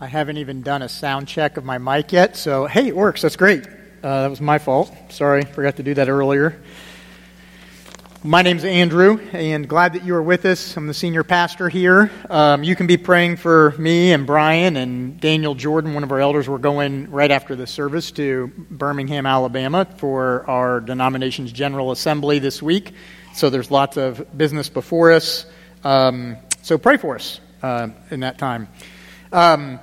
I 0.00 0.06
haven't 0.06 0.36
even 0.36 0.62
done 0.62 0.82
a 0.82 0.88
sound 0.88 1.26
check 1.26 1.56
of 1.56 1.64
my 1.64 1.78
mic 1.78 2.12
yet, 2.12 2.36
so 2.36 2.66
hey, 2.66 2.86
it 2.86 2.94
works. 2.94 3.22
That's 3.22 3.34
great. 3.34 3.66
Uh, 3.66 4.22
that 4.22 4.30
was 4.30 4.40
my 4.40 4.58
fault. 4.58 4.94
Sorry, 5.08 5.42
forgot 5.42 5.74
to 5.78 5.82
do 5.82 5.92
that 5.94 6.08
earlier. 6.08 6.62
My 8.22 8.42
name's 8.42 8.64
Andrew, 8.64 9.18
and 9.32 9.68
glad 9.68 9.94
that 9.94 10.04
you 10.04 10.14
are 10.14 10.22
with 10.22 10.44
us. 10.44 10.76
I'm 10.76 10.86
the 10.86 10.94
senior 10.94 11.24
pastor 11.24 11.68
here. 11.68 12.12
Um, 12.30 12.62
you 12.62 12.76
can 12.76 12.86
be 12.86 12.96
praying 12.96 13.38
for 13.38 13.74
me 13.76 14.12
and 14.12 14.24
Brian 14.24 14.76
and 14.76 15.20
Daniel 15.20 15.56
Jordan, 15.56 15.94
one 15.94 16.04
of 16.04 16.12
our 16.12 16.20
elders. 16.20 16.48
We're 16.48 16.58
going 16.58 17.10
right 17.10 17.32
after 17.32 17.56
the 17.56 17.66
service 17.66 18.12
to 18.12 18.52
Birmingham, 18.70 19.26
Alabama 19.26 19.84
for 19.84 20.48
our 20.48 20.80
denomination's 20.80 21.50
General 21.50 21.90
Assembly 21.90 22.38
this 22.38 22.62
week. 22.62 22.92
So 23.34 23.50
there's 23.50 23.72
lots 23.72 23.96
of 23.96 24.38
business 24.38 24.68
before 24.68 25.10
us. 25.10 25.44
Um, 25.82 26.36
so 26.62 26.78
pray 26.78 26.98
for 26.98 27.16
us 27.16 27.40
uh, 27.64 27.88
in 28.12 28.20
that 28.20 28.38
time. 28.38 28.68
Um, 29.32 29.80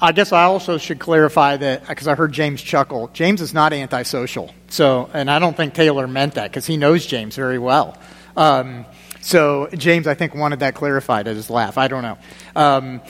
I 0.00 0.12
guess 0.12 0.32
I 0.32 0.44
also 0.44 0.78
should 0.78 0.98
clarify 0.98 1.58
that 1.58 1.86
because 1.86 2.08
I 2.08 2.14
heard 2.14 2.32
James 2.32 2.62
chuckle. 2.62 3.10
James 3.12 3.42
is 3.42 3.52
not 3.52 3.72
antisocial. 3.74 4.54
So, 4.68 5.10
and 5.12 5.30
I 5.30 5.38
don't 5.38 5.56
think 5.56 5.74
Taylor 5.74 6.06
meant 6.06 6.34
that 6.34 6.50
because 6.50 6.66
he 6.66 6.78
knows 6.78 7.04
James 7.04 7.36
very 7.36 7.58
well. 7.58 7.98
Um, 8.34 8.86
so 9.20 9.68
James, 9.74 10.06
I 10.06 10.14
think, 10.14 10.34
wanted 10.34 10.60
that 10.60 10.74
clarified 10.74 11.28
at 11.28 11.36
his 11.36 11.50
laugh. 11.50 11.76
I 11.76 11.88
don't 11.88 12.02
know. 12.02 12.18
Um, 12.56 13.02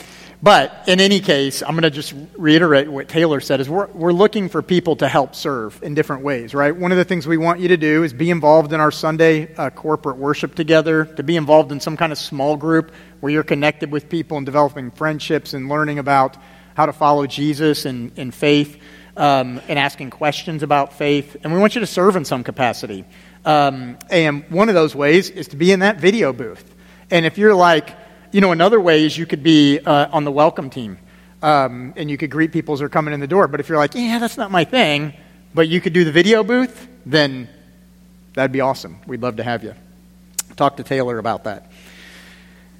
but 0.43 0.83
in 0.87 0.99
any 0.99 1.21
case, 1.21 1.63
I'm 1.63 1.71
going 1.71 1.83
to 1.83 1.89
just 1.89 2.13
reiterate 2.37 2.89
what 2.89 3.07
Taylor 3.07 3.39
said: 3.39 3.61
is 3.61 3.69
we're 3.69 3.87
we're 3.87 4.11
looking 4.11 4.49
for 4.49 4.61
people 4.61 4.97
to 4.97 5.07
help 5.07 5.33
serve 5.33 5.81
in 5.81 5.95
different 5.95 6.23
ways, 6.23 6.53
right? 6.53 6.75
One 6.75 6.91
of 6.91 6.97
the 6.97 7.05
things 7.05 7.25
we 7.25 7.37
want 7.37 7.61
you 7.61 7.69
to 7.69 7.77
do 7.77 8.03
is 8.03 8.13
be 8.13 8.29
involved 8.29 8.73
in 8.73 8.81
our 8.81 8.91
Sunday 8.91 9.55
uh, 9.55 9.69
corporate 9.69 10.17
worship 10.17 10.55
together, 10.55 11.05
to 11.05 11.23
be 11.23 11.37
involved 11.37 11.71
in 11.71 11.79
some 11.79 11.95
kind 11.95 12.11
of 12.11 12.17
small 12.17 12.57
group 12.57 12.91
where 13.21 13.31
you're 13.31 13.43
connected 13.43 13.91
with 13.91 14.09
people 14.09 14.35
and 14.37 14.45
developing 14.45 14.91
friendships 14.91 15.53
and 15.53 15.69
learning 15.69 15.99
about 15.99 16.37
how 16.75 16.85
to 16.85 16.93
follow 16.93 17.25
Jesus 17.25 17.85
in, 17.85 18.11
in 18.15 18.31
faith 18.31 18.79
um, 19.17 19.61
and 19.67 19.79
asking 19.79 20.11
questions 20.11 20.61
about 20.61 20.93
faith. 20.93 21.37
And 21.43 21.53
we 21.53 21.59
want 21.59 21.75
you 21.75 21.81
to 21.81 21.87
serve 21.87 22.15
in 22.15 22.25
some 22.25 22.43
capacity. 22.43 23.05
Um, 23.43 23.97
and 24.09 24.43
one 24.49 24.69
of 24.69 24.75
those 24.75 24.93
ways 24.93 25.29
is 25.29 25.47
to 25.49 25.55
be 25.55 25.71
in 25.71 25.79
that 25.79 25.99
video 25.99 26.33
booth. 26.33 26.63
And 27.09 27.25
if 27.25 27.37
you're 27.37 27.55
like, 27.55 27.95
you 28.31 28.41
know, 28.41 28.51
another 28.51 28.79
way 28.79 29.05
is 29.05 29.17
you 29.17 29.25
could 29.25 29.43
be 29.43 29.79
uh, 29.79 30.09
on 30.11 30.25
the 30.25 30.31
welcome 30.31 30.69
team 30.69 30.97
um, 31.41 31.93
and 31.95 32.09
you 32.09 32.17
could 32.17 32.31
greet 32.31 32.51
people 32.51 32.73
as 32.73 32.79
they're 32.79 32.89
coming 32.89 33.13
in 33.13 33.19
the 33.19 33.27
door. 33.27 33.47
But 33.47 33.59
if 33.59 33.69
you're 33.69 33.77
like, 33.77 33.95
yeah, 33.95 34.19
that's 34.19 34.37
not 34.37 34.51
my 34.51 34.65
thing, 34.65 35.13
but 35.53 35.67
you 35.67 35.79
could 35.79 35.93
do 35.93 36.03
the 36.03 36.11
video 36.11 36.43
booth, 36.43 36.87
then 37.05 37.47
that'd 38.33 38.51
be 38.51 38.61
awesome. 38.61 38.99
We'd 39.07 39.21
love 39.21 39.37
to 39.37 39.43
have 39.43 39.63
you. 39.63 39.75
Talk 40.55 40.77
to 40.77 40.83
Taylor 40.83 41.17
about 41.19 41.45
that. 41.45 41.71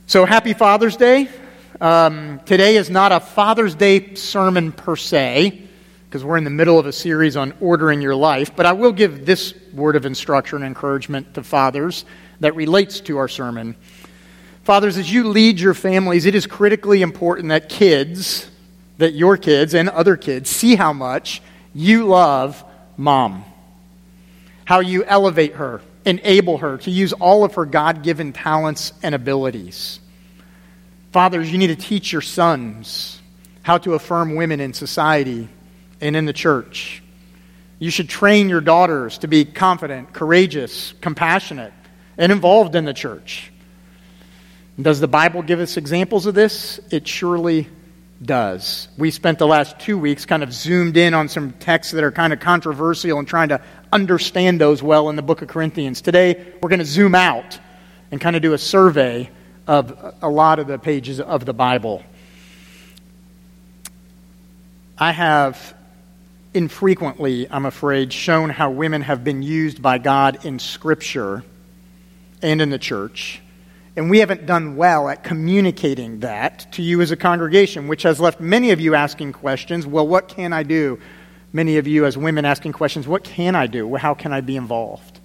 So 0.08 0.25
happy 0.25 0.53
Father's 0.53 0.97
Day. 0.97 1.30
Um, 1.81 2.40
today 2.45 2.78
is 2.78 2.90
not 2.90 3.12
a 3.12 3.20
Father's 3.20 3.76
Day 3.76 4.16
sermon 4.16 4.72
per 4.72 4.95
se, 4.95 5.62
because 6.06 6.23
we're 6.23 6.38
in 6.38 6.45
the 6.45 6.50
middle 6.50 6.80
of 6.80 6.86
a 6.86 6.94
series 6.94 7.36
on 7.36 7.54
ordering 7.59 8.02
your 8.02 8.16
life, 8.16 8.56
but 8.56 8.66
I 8.66 8.72
will 8.72 8.94
give 8.94 9.26
this 9.26 9.54
word 9.73 9.98
of 9.98 10.06
instruction 10.06 10.58
and 10.58 10.66
encouragement 10.66 11.34
to 11.34 11.44
fathers 11.44 12.06
that 12.40 12.56
relates 12.56 13.02
to 13.02 13.18
our 13.18 13.28
sermon. 13.28 13.76
Fathers, 14.64 14.98
as 14.98 15.12
you 15.12 15.26
lead 15.28 15.59
your 15.59 15.73
families, 15.73 16.26
it 16.26 16.34
is 16.34 16.48
critically 16.48 17.02
important 17.02 17.50
that 17.50 17.68
kids, 17.68 18.50
that 18.98 19.14
your 19.14 19.36
kids 19.36 19.73
and 19.73 19.90
other 19.90 20.16
kids, 20.16 20.50
see 20.50 20.76
how 20.76 20.94
much 20.94 21.42
you 21.73 22.06
love 22.06 22.64
mom, 22.96 23.44
how 24.64 24.80
you 24.80 25.03
elevate 25.03 25.56
her, 25.56 25.81
enable 26.06 26.59
her 26.59 26.78
to 26.78 26.90
use 26.90 27.12
all 27.12 27.44
of 27.44 27.56
her 27.56 27.66
God 27.66 28.02
given 28.02 28.31
talents 28.31 28.94
and 29.03 29.14
abilities. 29.14 30.00
Fathers, 31.16 31.49
you 31.49 31.58
need 31.58 31.67
to 31.67 31.77
teach 31.77 32.11
your 32.11 32.21
sons 32.21 33.21
how 33.63 33.77
to 33.77 33.94
affirm 33.94 34.35
women 34.35 34.59
in 34.59 34.73
society 34.73 35.47
and 36.02 36.13
in 36.13 36.25
the 36.25 36.33
church. 36.33 37.02
You 37.80 37.89
should 37.89 38.09
train 38.09 38.49
your 38.49 38.59
daughters 38.59 39.19
to 39.19 39.30
be 39.30 39.45
confident, 39.45 40.11
courageous, 40.11 40.94
compassionate, 40.99 41.72
and 42.17 42.34
involved 42.34 42.75
in 42.75 42.84
the 42.84 42.94
church. 42.94 43.50
Does 44.78 45.00
the 45.00 45.07
Bible 45.07 45.41
give 45.41 45.62
us 45.62 45.78
examples 45.78 46.25
of 46.25 46.35
this? 46.35 46.81
It 46.91 47.07
surely 47.07 47.69
does. 48.22 48.90
We 48.97 49.09
spent 49.09 49.40
the 49.40 49.47
last 49.47 49.79
two 49.79 49.97
weeks 49.97 50.25
kind 50.25 50.44
of 50.44 50.51
zoomed 50.51 50.97
in 50.97 51.13
on 51.13 51.29
some 51.29 51.53
texts 51.53 51.94
that 51.94 52.03
are 52.03 52.11
kind 52.11 52.34
of 52.34 52.41
controversial 52.41 53.19
and 53.19 53.25
trying 53.25 53.47
to 53.47 53.61
understand 53.90 54.59
those 54.59 54.84
well 54.84 55.07
in 55.07 55.16
the 55.16 55.22
book 55.22 55.41
of 55.41 55.47
Corinthians. 55.47 56.01
Today, 56.01 56.56
we're 56.61 56.67
going 56.67 56.79
to 56.79 56.85
zoom 56.85 57.16
out 57.16 57.57
and 58.11 58.19
kind 58.19 58.35
of 58.35 58.41
do 58.41 58.51
a 58.51 58.57
survey 58.57 59.29
of 59.68 60.16
a 60.22 60.30
lot 60.30 60.59
of 60.59 60.68
the 60.68 60.78
pages 60.78 61.20
of 61.20 61.46
the 61.46 61.53
Bible. 61.53 62.03
I 64.98 65.12
have 65.12 65.76
infrequently, 66.53 67.50
I'm 67.50 67.66
afraid, 67.66 68.14
shown 68.14 68.50
how 68.50 68.72
women 68.72 69.02
have 69.02 69.24
been 69.24 69.44
used 69.44 69.81
by 69.81 69.98
God 69.98 70.46
in 70.46 70.59
Scripture 70.59 71.44
and 72.42 72.62
in 72.62 72.70
the 72.70 72.80
church. 72.80 73.42
And 73.98 74.09
we 74.09 74.20
haven't 74.20 74.46
done 74.46 74.76
well 74.76 75.09
at 75.09 75.24
communicating 75.24 76.20
that 76.20 76.72
to 76.74 76.82
you 76.82 77.02
as 77.02 77.12
a 77.12 77.18
congregation, 77.18 77.88
which 77.88 78.03
has 78.03 78.20
left 78.20 78.40
many 78.40 78.72
of 78.72 78.80
you 78.80 78.96
asking 78.96 79.34
questions. 79.34 79.88
Well, 79.88 80.08
what 80.08 80.28
can 80.28 80.53
I 80.53 80.64
do? 80.64 81.00
Many 81.53 81.78
of 81.78 81.88
you, 81.88 82.06
as 82.06 82.18
women, 82.18 82.44
asking 82.46 82.74
questions, 82.74 83.08
what 83.08 83.24
can 83.24 83.56
I 83.56 83.68
do? 83.68 83.96
How 83.96 84.14
can 84.14 84.34
I 84.34 84.42
be 84.42 84.58
involved? 84.58 85.20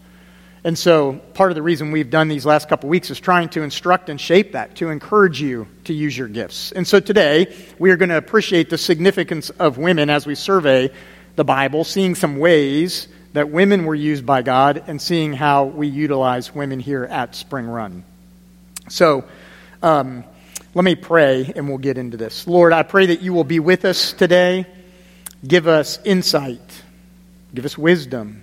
And 0.62 0.78
so, 0.78 1.14
part 1.32 1.50
of 1.50 1.54
the 1.54 1.62
reason 1.62 1.90
we've 1.90 2.10
done 2.10 2.28
these 2.28 2.44
last 2.44 2.68
couple 2.68 2.90
weeks 2.90 3.10
is 3.10 3.18
trying 3.18 3.48
to 3.50 3.62
instruct 3.62 4.10
and 4.10 4.20
shape 4.20 4.52
that, 4.52 4.76
to 4.76 4.90
encourage 4.90 5.40
you 5.40 5.66
to 5.84 5.94
use 5.94 6.16
your 6.16 6.28
gifts. 6.28 6.70
And 6.72 6.86
so, 6.86 7.00
today, 7.00 7.56
we 7.78 7.90
are 7.90 7.96
going 7.96 8.10
to 8.10 8.18
appreciate 8.18 8.68
the 8.68 8.76
significance 8.76 9.48
of 9.48 9.78
women 9.78 10.10
as 10.10 10.26
we 10.26 10.34
survey 10.34 10.90
the 11.36 11.44
Bible, 11.44 11.84
seeing 11.84 12.14
some 12.14 12.38
ways 12.38 13.08
that 13.32 13.48
women 13.48 13.86
were 13.86 13.94
used 13.94 14.26
by 14.26 14.42
God, 14.42 14.84
and 14.86 15.00
seeing 15.00 15.32
how 15.32 15.64
we 15.64 15.86
utilize 15.86 16.54
women 16.54 16.78
here 16.78 17.04
at 17.04 17.34
Spring 17.34 17.66
Run. 17.66 18.04
So, 18.90 19.24
um, 19.82 20.24
let 20.74 20.84
me 20.84 20.94
pray 20.94 21.52
and 21.56 21.68
we'll 21.68 21.78
get 21.78 21.96
into 21.96 22.18
this. 22.18 22.46
Lord, 22.46 22.74
I 22.74 22.82
pray 22.82 23.06
that 23.06 23.22
you 23.22 23.32
will 23.32 23.44
be 23.44 23.60
with 23.60 23.86
us 23.86 24.12
today. 24.12 24.66
Give 25.46 25.66
us 25.66 25.98
insight, 26.04 26.82
give 27.54 27.64
us 27.64 27.78
wisdom, 27.78 28.42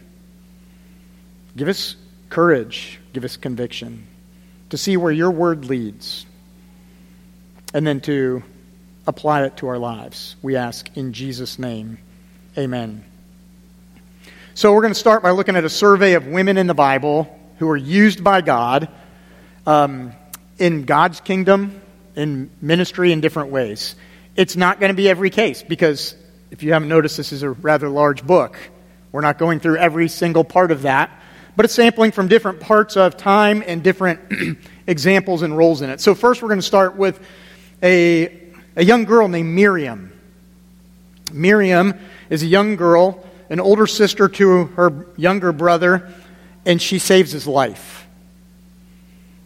give 1.56 1.68
us 1.68 1.96
courage, 2.30 3.00
give 3.14 3.24
us 3.24 3.38
conviction 3.38 4.08
to 4.70 4.78
see 4.78 4.98
where 4.98 5.12
your 5.12 5.32
word 5.32 5.66
leads, 5.66 6.26
and 7.74 7.86
then 7.86 8.02
to 8.02 8.44
apply 9.06 9.44
it 9.46 9.58
to 9.58 9.68
our 9.68 9.78
lives. 9.78 10.36
We 10.42 10.56
ask 10.56 10.90
in 10.96 11.14
Jesus' 11.14 11.58
name. 11.58 11.98
Amen. 12.58 13.06
So, 14.56 14.74
we're 14.74 14.82
going 14.82 14.94
to 14.94 15.00
start 15.00 15.22
by 15.22 15.32
looking 15.32 15.56
at 15.56 15.64
a 15.64 15.70
survey 15.70 16.14
of 16.14 16.26
women 16.26 16.58
in 16.58 16.68
the 16.68 16.74
Bible 16.74 17.34
who 17.60 17.70
are 17.70 17.78
used 17.78 18.24
by 18.24 18.42
God 18.42 18.90
um, 19.66 20.14
in 20.58 20.84
God's 20.84 21.22
kingdom, 21.22 21.80
in 22.16 22.50
ministry, 22.62 23.12
in 23.12 23.22
different 23.22 23.52
ways. 23.52 23.96
It's 24.36 24.56
not 24.56 24.80
going 24.80 24.92
to 24.92 24.96
be 24.96 25.08
every 25.10 25.30
case 25.30 25.62
because 25.64 26.16
if 26.52 26.64
you 26.64 26.74
haven't 26.74 26.90
noticed, 26.90 27.18
this 27.18 27.32
is 27.32 27.44
a 27.44 27.50
rather 27.50 27.90
large 27.90 28.26
book. 28.26 28.58
We're 29.12 29.22
not 29.22 29.38
going 29.38 29.60
through 29.60 29.78
every 29.78 30.08
single 30.08 30.44
part 30.44 30.72
of 30.72 30.84
that 30.84 31.12
but 31.58 31.66
it's 31.66 31.74
sampling 31.74 32.12
from 32.12 32.28
different 32.28 32.60
parts 32.60 32.96
of 32.96 33.18
time 33.18 33.64
and 33.66 33.84
different 33.84 34.20
examples 34.88 35.42
and 35.42 35.58
roles 35.58 35.82
in 35.82 35.90
it. 35.90 36.00
So, 36.00 36.14
first, 36.14 36.44
we're 36.44 36.50
going 36.50 36.60
to 36.60 36.66
start 36.66 36.96
with 36.96 37.20
a, 37.82 38.52
a 38.76 38.86
young 38.86 39.06
girl 39.06 39.28
named 39.28 39.56
Miriam. 39.56 40.14
Miriam 41.34 41.96
is 42.30 42.44
a 42.44 42.46
young 42.46 42.76
girl, 42.76 43.28
an 43.50 43.60
older 43.60 43.88
sister 43.88 44.30
to 44.30 44.66
her 44.66 45.08
younger 45.18 45.52
brother, 45.52 46.14
and 46.64 46.80
she 46.80 47.00
saves 47.00 47.32
his 47.32 47.48
life. 47.48 48.08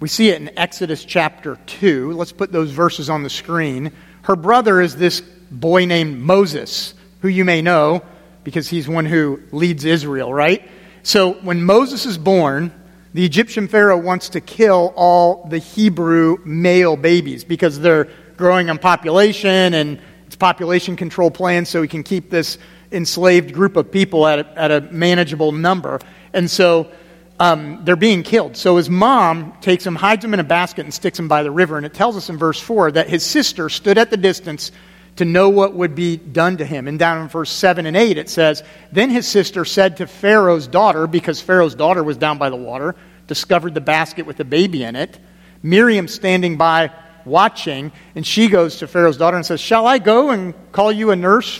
We 0.01 0.09
see 0.09 0.31
it 0.31 0.41
in 0.41 0.59
Exodus 0.59 1.05
chapter 1.05 1.57
2. 1.65 2.11
Let's 2.11 2.33
put 2.33 2.51
those 2.51 2.71
verses 2.71 3.09
on 3.09 3.23
the 3.23 3.29
screen. 3.29 3.93
Her 4.23 4.35
brother 4.35 4.81
is 4.81 4.97
this 4.97 5.21
boy 5.21 5.85
named 5.85 6.19
Moses, 6.19 6.93
who 7.21 7.29
you 7.29 7.45
may 7.45 7.61
know 7.61 8.03
because 8.43 8.67
he's 8.67 8.89
one 8.89 9.05
who 9.05 9.39
leads 9.53 9.85
Israel, 9.85 10.33
right? 10.33 10.69
So 11.03 11.33
when 11.33 11.63
Moses 11.63 12.05
is 12.05 12.17
born, 12.17 12.71
the 13.13 13.25
Egyptian 13.25 13.67
Pharaoh 13.67 13.97
wants 13.97 14.29
to 14.29 14.41
kill 14.41 14.93
all 14.95 15.47
the 15.49 15.57
Hebrew 15.57 16.37
male 16.45 16.95
babies 16.95 17.43
because 17.43 17.79
they're 17.79 18.07
growing 18.37 18.69
in 18.69 18.77
population 18.77 19.73
and 19.73 19.99
it's 20.27 20.35
population 20.35 20.95
control 20.95 21.29
plan 21.29 21.65
so 21.65 21.81
he 21.81 21.87
can 21.87 22.03
keep 22.03 22.29
this 22.29 22.57
enslaved 22.91 23.53
group 23.53 23.75
of 23.75 23.91
people 23.91 24.25
at 24.27 24.39
a, 24.39 24.59
at 24.59 24.71
a 24.71 24.81
manageable 24.81 25.51
number. 25.51 25.99
And 26.33 26.49
so 26.49 26.91
um, 27.39 27.81
they're 27.83 27.95
being 27.95 28.23
killed. 28.23 28.55
So 28.55 28.77
his 28.77 28.89
mom 28.89 29.57
takes 29.61 29.85
him, 29.85 29.95
hides 29.95 30.23
him 30.23 30.33
in 30.33 30.39
a 30.39 30.43
basket, 30.43 30.85
and 30.85 30.93
sticks 30.93 31.17
him 31.17 31.27
by 31.27 31.43
the 31.43 31.51
river. 31.51 31.75
And 31.77 31.85
it 31.85 31.93
tells 31.93 32.15
us 32.15 32.29
in 32.29 32.37
verse 32.37 32.59
4 32.59 32.91
that 32.93 33.09
his 33.09 33.25
sister 33.25 33.67
stood 33.67 33.97
at 33.97 34.09
the 34.09 34.17
distance 34.17 34.71
to 35.17 35.25
know 35.25 35.49
what 35.49 35.73
would 35.75 35.95
be 35.95 36.17
done 36.17 36.57
to 36.57 36.65
him. 36.65 36.87
And 36.87 36.97
down 36.97 37.21
in 37.21 37.27
verse 37.27 37.51
7 37.51 37.85
and 37.85 37.97
8, 37.97 38.17
it 38.17 38.29
says, 38.29 38.63
Then 38.91 39.09
his 39.09 39.27
sister 39.27 39.65
said 39.65 39.97
to 39.97 40.07
Pharaoh's 40.07 40.67
daughter, 40.67 41.07
because 41.07 41.41
Pharaoh's 41.41 41.75
daughter 41.75 42.03
was 42.03 42.17
down 42.17 42.37
by 42.37 42.49
the 42.49 42.55
water, 42.55 42.95
discovered 43.27 43.73
the 43.73 43.81
basket 43.81 44.25
with 44.25 44.37
the 44.37 44.45
baby 44.45 44.83
in 44.83 44.95
it. 44.95 45.19
Miriam, 45.63 46.07
standing 46.07 46.57
by, 46.57 46.91
watching. 47.25 47.91
And 48.15 48.25
she 48.25 48.47
goes 48.47 48.77
to 48.77 48.87
Pharaoh's 48.87 49.17
daughter 49.17 49.37
and 49.37 49.45
says, 49.45 49.61
Shall 49.61 49.85
I 49.85 49.99
go 49.99 50.31
and 50.31 50.53
call 50.71 50.91
you 50.91 51.11
a 51.11 51.15
nurse 51.15 51.59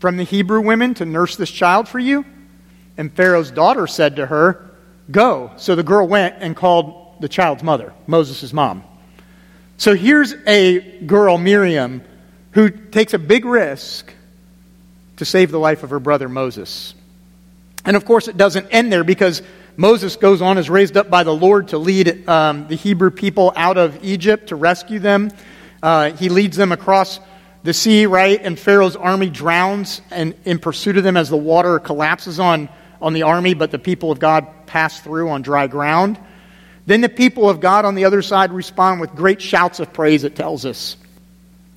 from 0.00 0.16
the 0.16 0.24
Hebrew 0.24 0.60
women 0.60 0.94
to 0.94 1.04
nurse 1.04 1.36
this 1.36 1.50
child 1.50 1.88
for 1.88 1.98
you? 1.98 2.24
And 2.96 3.12
Pharaoh's 3.12 3.50
daughter 3.50 3.86
said 3.86 4.16
to 4.16 4.26
her, 4.26 4.70
Go. 5.10 5.52
So 5.56 5.74
the 5.74 5.82
girl 5.82 6.06
went 6.06 6.36
and 6.38 6.56
called 6.56 7.20
the 7.20 7.28
child's 7.28 7.62
mother, 7.62 7.92
Moses' 8.06 8.52
mom. 8.52 8.84
So 9.76 9.94
here's 9.94 10.34
a 10.46 11.00
girl, 11.02 11.38
Miriam, 11.38 12.02
who 12.52 12.70
takes 12.70 13.14
a 13.14 13.18
big 13.18 13.44
risk 13.44 14.12
to 15.16 15.24
save 15.24 15.50
the 15.50 15.58
life 15.58 15.82
of 15.82 15.90
her 15.90 16.00
brother 16.00 16.28
Moses. 16.28 16.94
And 17.84 17.96
of 17.96 18.04
course, 18.04 18.28
it 18.28 18.36
doesn't 18.36 18.68
end 18.70 18.92
there 18.92 19.04
because 19.04 19.42
Moses 19.76 20.16
goes 20.16 20.42
on, 20.42 20.58
is 20.58 20.68
raised 20.68 20.96
up 20.96 21.10
by 21.10 21.22
the 21.24 21.34
Lord 21.34 21.68
to 21.68 21.78
lead 21.78 22.28
um, 22.28 22.68
the 22.68 22.76
Hebrew 22.76 23.10
people 23.10 23.52
out 23.56 23.78
of 23.78 24.04
Egypt 24.04 24.48
to 24.48 24.56
rescue 24.56 24.98
them. 24.98 25.30
Uh, 25.82 26.10
he 26.12 26.28
leads 26.28 26.56
them 26.56 26.72
across 26.72 27.20
the 27.62 27.72
sea, 27.72 28.06
right? 28.06 28.40
And 28.42 28.58
Pharaoh's 28.58 28.96
army 28.96 29.30
drowns 29.30 30.02
and 30.10 30.34
in 30.44 30.58
pursuit 30.58 30.96
of 30.96 31.04
them 31.04 31.16
as 31.16 31.30
the 31.30 31.36
water 31.36 31.78
collapses 31.78 32.38
on, 32.38 32.68
on 33.00 33.12
the 33.12 33.22
army, 33.22 33.54
but 33.54 33.70
the 33.70 33.78
people 33.78 34.10
of 34.10 34.18
God 34.18 34.46
pass 34.66 35.00
through 35.00 35.30
on 35.30 35.42
dry 35.42 35.66
ground. 35.66 36.18
Then 36.86 37.00
the 37.00 37.08
people 37.08 37.48
of 37.48 37.60
God 37.60 37.84
on 37.84 37.94
the 37.94 38.04
other 38.04 38.22
side 38.22 38.52
respond 38.52 39.00
with 39.00 39.14
great 39.14 39.40
shouts 39.40 39.80
of 39.80 39.92
praise, 39.92 40.24
it 40.24 40.36
tells 40.36 40.66
us 40.66 40.96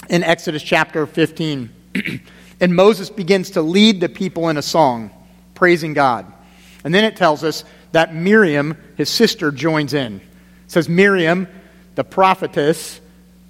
in 0.10 0.24
Exodus 0.24 0.64
chapter 0.64 1.06
15. 1.06 1.70
and 2.60 2.76
Moses 2.76 3.10
begins 3.10 3.52
to 3.52 3.62
lead 3.62 4.02
the 4.02 4.10
people 4.10 4.50
in 4.50 4.58
a 4.58 4.62
song, 4.62 5.12
praising 5.54 5.94
God. 5.94 6.32
And 6.84 6.94
then 6.94 7.04
it 7.04 7.16
tells 7.16 7.44
us 7.44 7.64
that 7.92 8.14
Miriam, 8.14 8.78
his 8.96 9.10
sister, 9.10 9.52
joins 9.52 9.94
in. 9.94 10.18
It 10.18 10.22
says, 10.68 10.88
Miriam, 10.88 11.48
the 11.96 12.04
prophetess, 12.04 13.00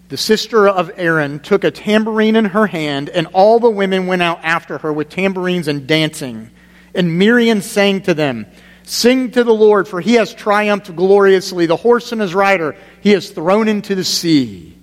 the 0.09 0.17
sister 0.17 0.67
of 0.67 0.91
Aaron, 0.95 1.39
took 1.39 1.63
a 1.63 1.71
tambourine 1.71 2.35
in 2.35 2.45
her 2.45 2.67
hand, 2.67 3.09
and 3.09 3.27
all 3.27 3.59
the 3.59 3.69
women 3.69 4.07
went 4.07 4.21
out 4.21 4.39
after 4.43 4.77
her 4.77 4.93
with 4.93 5.09
tambourines 5.09 5.67
and 5.67 5.87
dancing. 5.87 6.51
And 6.93 7.17
Miriam 7.17 7.61
sang 7.61 8.01
to 8.03 8.13
them, 8.13 8.45
Sing 8.83 9.31
to 9.31 9.43
the 9.43 9.53
Lord, 9.53 9.87
for 9.87 9.99
he 9.99 10.13
has 10.13 10.33
triumphed 10.33 10.95
gloriously. 10.95 11.65
The 11.65 11.75
horse 11.75 12.11
and 12.11 12.21
his 12.21 12.35
rider 12.35 12.75
he 13.01 13.11
has 13.11 13.31
thrown 13.31 13.67
into 13.67 13.95
the 13.95 14.03
sea. 14.03 14.74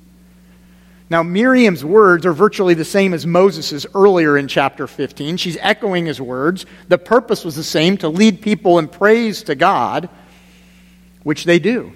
Now, 1.12 1.22
Miriam's 1.22 1.84
words 1.84 2.24
are 2.24 2.32
virtually 2.32 2.72
the 2.72 2.86
same 2.86 3.12
as 3.12 3.26
Moses' 3.26 3.84
earlier 3.94 4.38
in 4.38 4.48
chapter 4.48 4.86
15. 4.86 5.36
She's 5.36 5.58
echoing 5.60 6.06
his 6.06 6.18
words. 6.18 6.64
The 6.88 6.96
purpose 6.96 7.44
was 7.44 7.54
the 7.54 7.62
same 7.62 7.98
to 7.98 8.08
lead 8.08 8.40
people 8.40 8.78
in 8.78 8.88
praise 8.88 9.42
to 9.42 9.54
God, 9.54 10.08
which 11.22 11.44
they 11.44 11.58
do. 11.58 11.92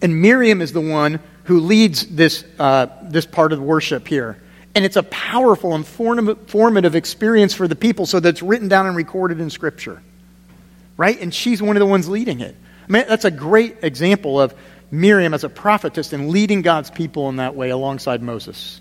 And 0.00 0.22
Miriam 0.22 0.62
is 0.62 0.72
the 0.72 0.80
one 0.80 1.18
who 1.46 1.58
leads 1.58 2.06
this, 2.06 2.44
uh, 2.60 2.86
this 3.02 3.26
part 3.26 3.52
of 3.52 3.60
worship 3.60 4.06
here. 4.06 4.40
And 4.76 4.84
it's 4.84 4.96
a 4.96 5.02
powerful 5.02 5.74
and 5.74 5.84
formative 5.84 6.94
experience 6.94 7.54
for 7.54 7.66
the 7.66 7.74
people, 7.74 8.06
so 8.06 8.20
that's 8.20 8.40
written 8.40 8.68
down 8.68 8.86
and 8.86 8.94
recorded 8.94 9.40
in 9.40 9.50
Scripture. 9.50 10.00
Right? 10.96 11.20
And 11.20 11.34
she's 11.34 11.60
one 11.60 11.74
of 11.74 11.80
the 11.80 11.86
ones 11.86 12.08
leading 12.08 12.38
it. 12.38 12.54
I 12.88 12.92
mean, 12.92 13.04
that's 13.08 13.24
a 13.24 13.32
great 13.32 13.78
example 13.82 14.40
of 14.40 14.54
Miriam 14.92 15.32
as 15.32 15.42
a 15.42 15.48
prophetess 15.48 16.12
and 16.12 16.28
leading 16.28 16.60
God's 16.60 16.90
people 16.90 17.30
in 17.30 17.36
that 17.36 17.56
way 17.56 17.70
alongside 17.70 18.22
Moses. 18.22 18.80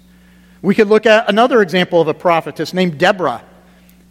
We 0.62 0.76
could 0.76 0.90
look 0.90 1.06
at 1.06 1.30
another 1.30 1.62
example 1.62 2.02
of 2.02 2.10
a 2.10 2.14
prophetess 2.14 2.74
named 2.74 3.00
Deborah. 3.00 3.42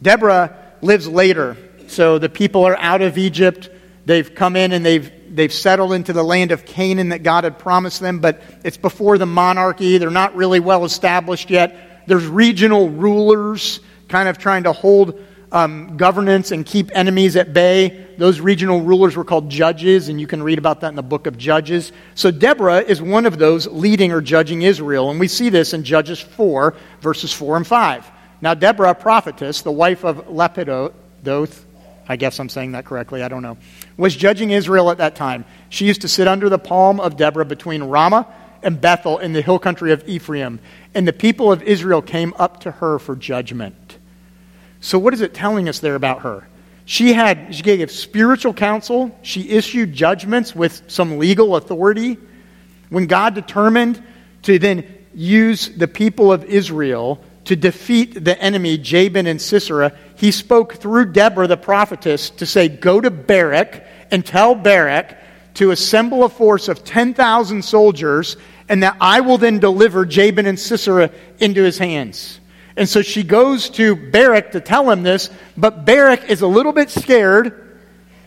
Deborah 0.01 0.57
lives 0.81 1.07
later. 1.07 1.59
So 1.89 2.19
the 2.19 2.31
people 2.31 2.65
are 2.65 2.77
out 2.79 3.03
of 3.03 3.19
Egypt. 3.19 3.69
They've 4.07 4.35
come 4.35 4.57
in 4.57 4.73
and 4.73 4.85
they've, 4.85 5.13
they've 5.37 5.53
settled 5.53 5.93
into 5.93 6.15
the 6.15 6.23
land 6.23 6.53
of 6.53 6.65
Canaan 6.65 7.11
that 7.11 7.23
God 7.23 7.45
had 7.45 7.59
promised 7.59 8.01
them, 8.01 8.21
but 8.21 8.41
it's 8.65 8.79
before 8.79 9.19
the 9.19 9.27
monarchy. 9.27 9.99
They're 9.99 10.11
not 10.11 10.35
really 10.35 10.59
well 10.59 10.87
established 10.87 11.51
yet. 11.51 12.07
There's 12.07 12.27
regional 12.27 12.89
rulers 12.89 13.81
kind 14.09 14.27
of 14.27 14.39
trying 14.39 14.65
to 14.65 14.73
hold 14.73 15.23
um, 15.53 15.97
governance 15.97 16.53
and 16.53 16.65
keep 16.65 16.91
enemies 16.95 17.37
at 17.37 17.53
bay. 17.53 18.07
Those 18.19 18.41
regional 18.41 18.83
rulers 18.83 19.17
were 19.17 19.25
called 19.25 19.51
judges, 19.51 20.09
and 20.09 20.21
you 20.21 20.27
can 20.27 20.43
read 20.43 20.59
about 20.59 20.81
that 20.83 20.89
in 20.89 20.95
the 20.95 21.03
book 21.03 21.27
of 21.27 21.37
Judges. 21.39 21.93
So 22.15 22.31
Deborah 22.31 22.81
is 22.81 23.03
one 23.03 23.27
of 23.27 23.39
those 23.39 23.67
leading 23.67 24.13
or 24.13 24.21
judging 24.21 24.63
Israel, 24.63 25.11
and 25.11 25.19
we 25.19 25.29
see 25.29 25.49
this 25.49 25.73
in 25.73 25.85
Judges 25.85 26.21
4, 26.21 26.75
verses 27.01 27.33
4 27.33 27.59
and 27.59 27.67
5. 27.67 28.11
Now, 28.43 28.55
Deborah, 28.55 28.95
prophetess, 28.95 29.63
the 29.63 29.73
wife 29.73 30.05
of 30.05 30.29
Lapidoth, 30.29 31.65
I 32.09 32.17
guess 32.17 32.41
I'm 32.41 32.49
saying 32.49 32.73
that 32.73 32.85
correctly, 32.85 33.23
I 33.23 33.29
don't 33.29 33.43
know, 33.43 33.57
was 33.97 34.17
judging 34.17 34.51
Israel 34.51 34.91
at 34.91 34.99
that 34.99 35.15
time. 35.15 35.45
She 35.69 35.87
used 35.87 36.01
to 36.03 36.09
sit 36.09 36.27
under 36.27 36.49
the 36.49 36.59
palm 36.59 37.01
of 37.01 37.17
Deborah 37.17 37.45
between 37.45 37.83
Ramah 37.83 38.27
and 38.63 38.81
Bethel 38.81 39.19
in 39.19 39.33
the 39.33 39.43
hill 39.43 39.59
country 39.59 39.93
of 39.93 40.07
Ephraim, 40.09 40.61
and 40.95 41.07
the 41.07 41.13
people 41.13 41.53
of 41.53 41.63
Israel 41.63 42.03
came 42.03 42.35
up 42.39 42.61
to 42.61 42.71
her 42.71 42.99
for 42.99 43.17
judgment. 43.17 43.99
So, 44.81 44.99
what 44.99 45.15
is 45.15 45.21
it 45.21 45.35
telling 45.35 45.69
us 45.69 45.79
there 45.79 45.95
about 45.95 46.23
her? 46.23 46.47
She 46.87 47.13
had 47.13 47.55
she 47.55 47.63
gave 47.63 47.91
spiritual 47.91 48.55
counsel. 48.55 49.17
She 49.23 49.51
issued 49.51 49.93
judgments 49.93 50.57
with 50.57 50.83
some 50.89 51.19
legal 51.19 51.57
authority. 51.57 52.19
When 52.89 53.07
God 53.07 53.35
determined 53.35 54.03
to 54.43 54.59
then 54.59 54.85
use 55.15 55.69
the 55.69 55.87
people 55.87 56.33
of 56.33 56.45
Israel 56.45 57.23
to 57.45 57.57
defeat 57.57 58.25
the 58.25 58.41
enemy, 58.41 58.79
Jabin 58.79 59.27
and 59.27 59.41
Sisera, 59.41 59.93
he 60.17 60.31
spoke 60.31 60.75
through 60.75 61.13
Deborah 61.13 61.47
the 61.47 61.57
prophetess 61.57 62.31
to 62.31 62.47
say, 62.47 62.69
Go 62.69 63.01
to 63.01 63.11
Barak 63.11 63.87
and 64.11 64.25
tell 64.25 64.55
Barak 64.55 65.17
to 65.55 65.71
assemble 65.71 66.25
a 66.25 66.29
force 66.29 66.69
of 66.69 66.85
10,000 66.85 67.63
soldiers, 67.63 68.37
and 68.69 68.83
that 68.83 68.97
I 69.01 69.21
will 69.21 69.39
then 69.39 69.59
deliver 69.59 70.07
Jabin 70.07 70.47
and 70.47 70.59
Sisera 70.59 71.11
into 71.39 71.63
his 71.63 71.79
hands. 71.79 72.40
And 72.81 72.89
so 72.89 73.03
she 73.03 73.23
goes 73.23 73.69
to 73.73 73.95
Barak 73.95 74.53
to 74.53 74.61
tell 74.63 74.91
him 74.91 75.03
this, 75.03 75.29
but 75.55 75.85
Barak 75.85 76.31
is 76.31 76.41
a 76.41 76.47
little 76.47 76.73
bit 76.73 76.89
scared 76.89 77.77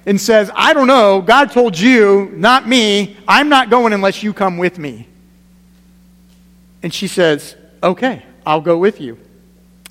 and 0.06 0.22
says, 0.22 0.52
I 0.54 0.74
don't 0.74 0.86
know. 0.86 1.24
God 1.24 1.52
told 1.52 1.76
you, 1.76 2.32
not 2.36 2.68
me. 2.68 3.18
I'm 3.28 3.50
not 3.50 3.72
going 3.72 3.94
unless 3.94 4.22
you 4.22 4.32
come 4.32 4.60
with 4.60 4.78
me. 4.78 5.08
And 6.84 6.94
she 6.94 7.08
says, 7.08 7.56
Okay, 7.82 8.24
I'll 8.46 8.62
go 8.62 8.78
with 8.78 9.02
you. 9.02 9.18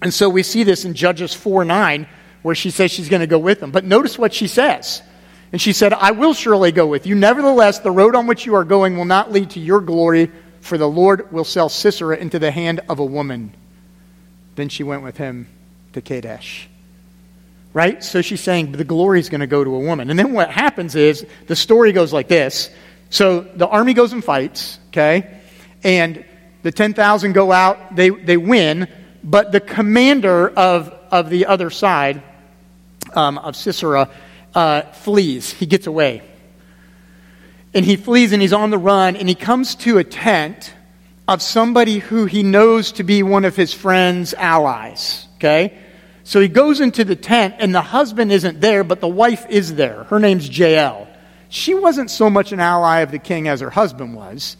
And 0.00 0.14
so 0.14 0.28
we 0.28 0.44
see 0.44 0.62
this 0.62 0.84
in 0.84 0.94
Judges 0.94 1.34
4 1.34 1.64
9, 1.64 2.06
where 2.42 2.54
she 2.54 2.70
says 2.70 2.92
she's 2.92 3.08
going 3.08 3.18
to 3.18 3.26
go 3.26 3.40
with 3.40 3.60
him. 3.60 3.72
But 3.72 3.84
notice 3.84 4.16
what 4.16 4.32
she 4.32 4.46
says. 4.46 5.02
And 5.50 5.60
she 5.60 5.72
said, 5.72 5.92
I 5.92 6.12
will 6.12 6.34
surely 6.34 6.70
go 6.70 6.86
with 6.86 7.04
you. 7.04 7.16
Nevertheless, 7.16 7.80
the 7.80 7.90
road 7.90 8.14
on 8.14 8.28
which 8.28 8.46
you 8.46 8.54
are 8.54 8.64
going 8.64 8.96
will 8.96 9.06
not 9.06 9.32
lead 9.32 9.50
to 9.50 9.60
your 9.60 9.80
glory, 9.80 10.30
for 10.60 10.78
the 10.78 10.88
Lord 10.88 11.32
will 11.32 11.42
sell 11.42 11.68
Sisera 11.68 12.16
into 12.16 12.38
the 12.38 12.52
hand 12.52 12.80
of 12.88 13.00
a 13.00 13.04
woman. 13.04 13.54
Then 14.54 14.68
she 14.68 14.82
went 14.82 15.02
with 15.02 15.16
him 15.16 15.46
to 15.92 16.00
Kadesh. 16.00 16.68
Right? 17.72 18.04
So 18.04 18.20
she's 18.20 18.40
saying 18.40 18.72
the 18.72 18.84
glory 18.84 19.18
is 19.18 19.28
going 19.28 19.40
to 19.40 19.46
go 19.46 19.64
to 19.64 19.74
a 19.74 19.78
woman. 19.78 20.10
And 20.10 20.18
then 20.18 20.32
what 20.32 20.50
happens 20.50 20.94
is 20.94 21.26
the 21.46 21.56
story 21.56 21.92
goes 21.92 22.12
like 22.12 22.28
this. 22.28 22.70
So 23.08 23.40
the 23.40 23.66
army 23.66 23.94
goes 23.94 24.12
and 24.12 24.22
fights, 24.22 24.78
okay? 24.88 25.40
And 25.82 26.24
the 26.62 26.72
10,000 26.72 27.32
go 27.32 27.50
out, 27.50 27.96
they, 27.96 28.10
they 28.10 28.36
win, 28.36 28.88
but 29.24 29.52
the 29.52 29.60
commander 29.60 30.48
of, 30.48 30.88
of 31.10 31.30
the 31.30 31.46
other 31.46 31.70
side, 31.70 32.22
um, 33.14 33.38
of 33.38 33.56
Sisera, 33.56 34.10
uh, 34.54 34.82
flees. 34.82 35.50
He 35.52 35.66
gets 35.66 35.86
away. 35.86 36.22
And 37.74 37.84
he 37.84 37.96
flees 37.96 38.32
and 38.32 38.42
he's 38.42 38.52
on 38.52 38.70
the 38.70 38.78
run 38.78 39.16
and 39.16 39.28
he 39.28 39.34
comes 39.34 39.74
to 39.76 39.98
a 39.98 40.04
tent 40.04 40.74
of 41.28 41.40
somebody 41.42 41.98
who 41.98 42.26
he 42.26 42.42
knows 42.42 42.92
to 42.92 43.04
be 43.04 43.22
one 43.22 43.44
of 43.44 43.56
his 43.56 43.72
friend's 43.72 44.34
allies. 44.34 45.26
Okay? 45.36 45.78
So 46.24 46.40
he 46.40 46.48
goes 46.48 46.80
into 46.80 47.04
the 47.04 47.16
tent, 47.16 47.56
and 47.58 47.74
the 47.74 47.82
husband 47.82 48.32
isn't 48.32 48.60
there, 48.60 48.84
but 48.84 49.00
the 49.00 49.08
wife 49.08 49.46
is 49.48 49.74
there. 49.74 50.04
Her 50.04 50.18
name's 50.18 50.56
Jael. 50.56 51.08
She 51.48 51.74
wasn't 51.74 52.10
so 52.10 52.30
much 52.30 52.52
an 52.52 52.60
ally 52.60 53.00
of 53.00 53.10
the 53.10 53.18
king 53.18 53.48
as 53.48 53.60
her 53.60 53.70
husband 53.70 54.14
was. 54.14 54.56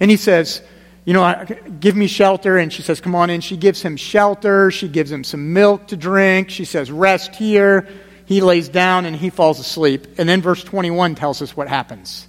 And 0.00 0.10
he 0.10 0.16
says, 0.16 0.62
You 1.04 1.12
know, 1.12 1.44
give 1.78 1.94
me 1.94 2.06
shelter. 2.06 2.56
And 2.56 2.72
she 2.72 2.82
says, 2.82 3.00
Come 3.00 3.14
on 3.14 3.30
in. 3.30 3.40
She 3.40 3.56
gives 3.56 3.82
him 3.82 3.96
shelter. 3.96 4.70
She 4.70 4.88
gives 4.88 5.12
him 5.12 5.24
some 5.24 5.52
milk 5.52 5.88
to 5.88 5.96
drink. 5.96 6.50
She 6.50 6.64
says, 6.64 6.90
Rest 6.90 7.34
here. 7.34 7.86
He 8.24 8.40
lays 8.40 8.68
down 8.68 9.04
and 9.04 9.14
he 9.14 9.28
falls 9.28 9.58
asleep. 9.58 10.06
And 10.18 10.28
then 10.28 10.40
verse 10.40 10.64
21 10.64 11.16
tells 11.16 11.42
us 11.42 11.54
what 11.56 11.68
happens. 11.68 12.28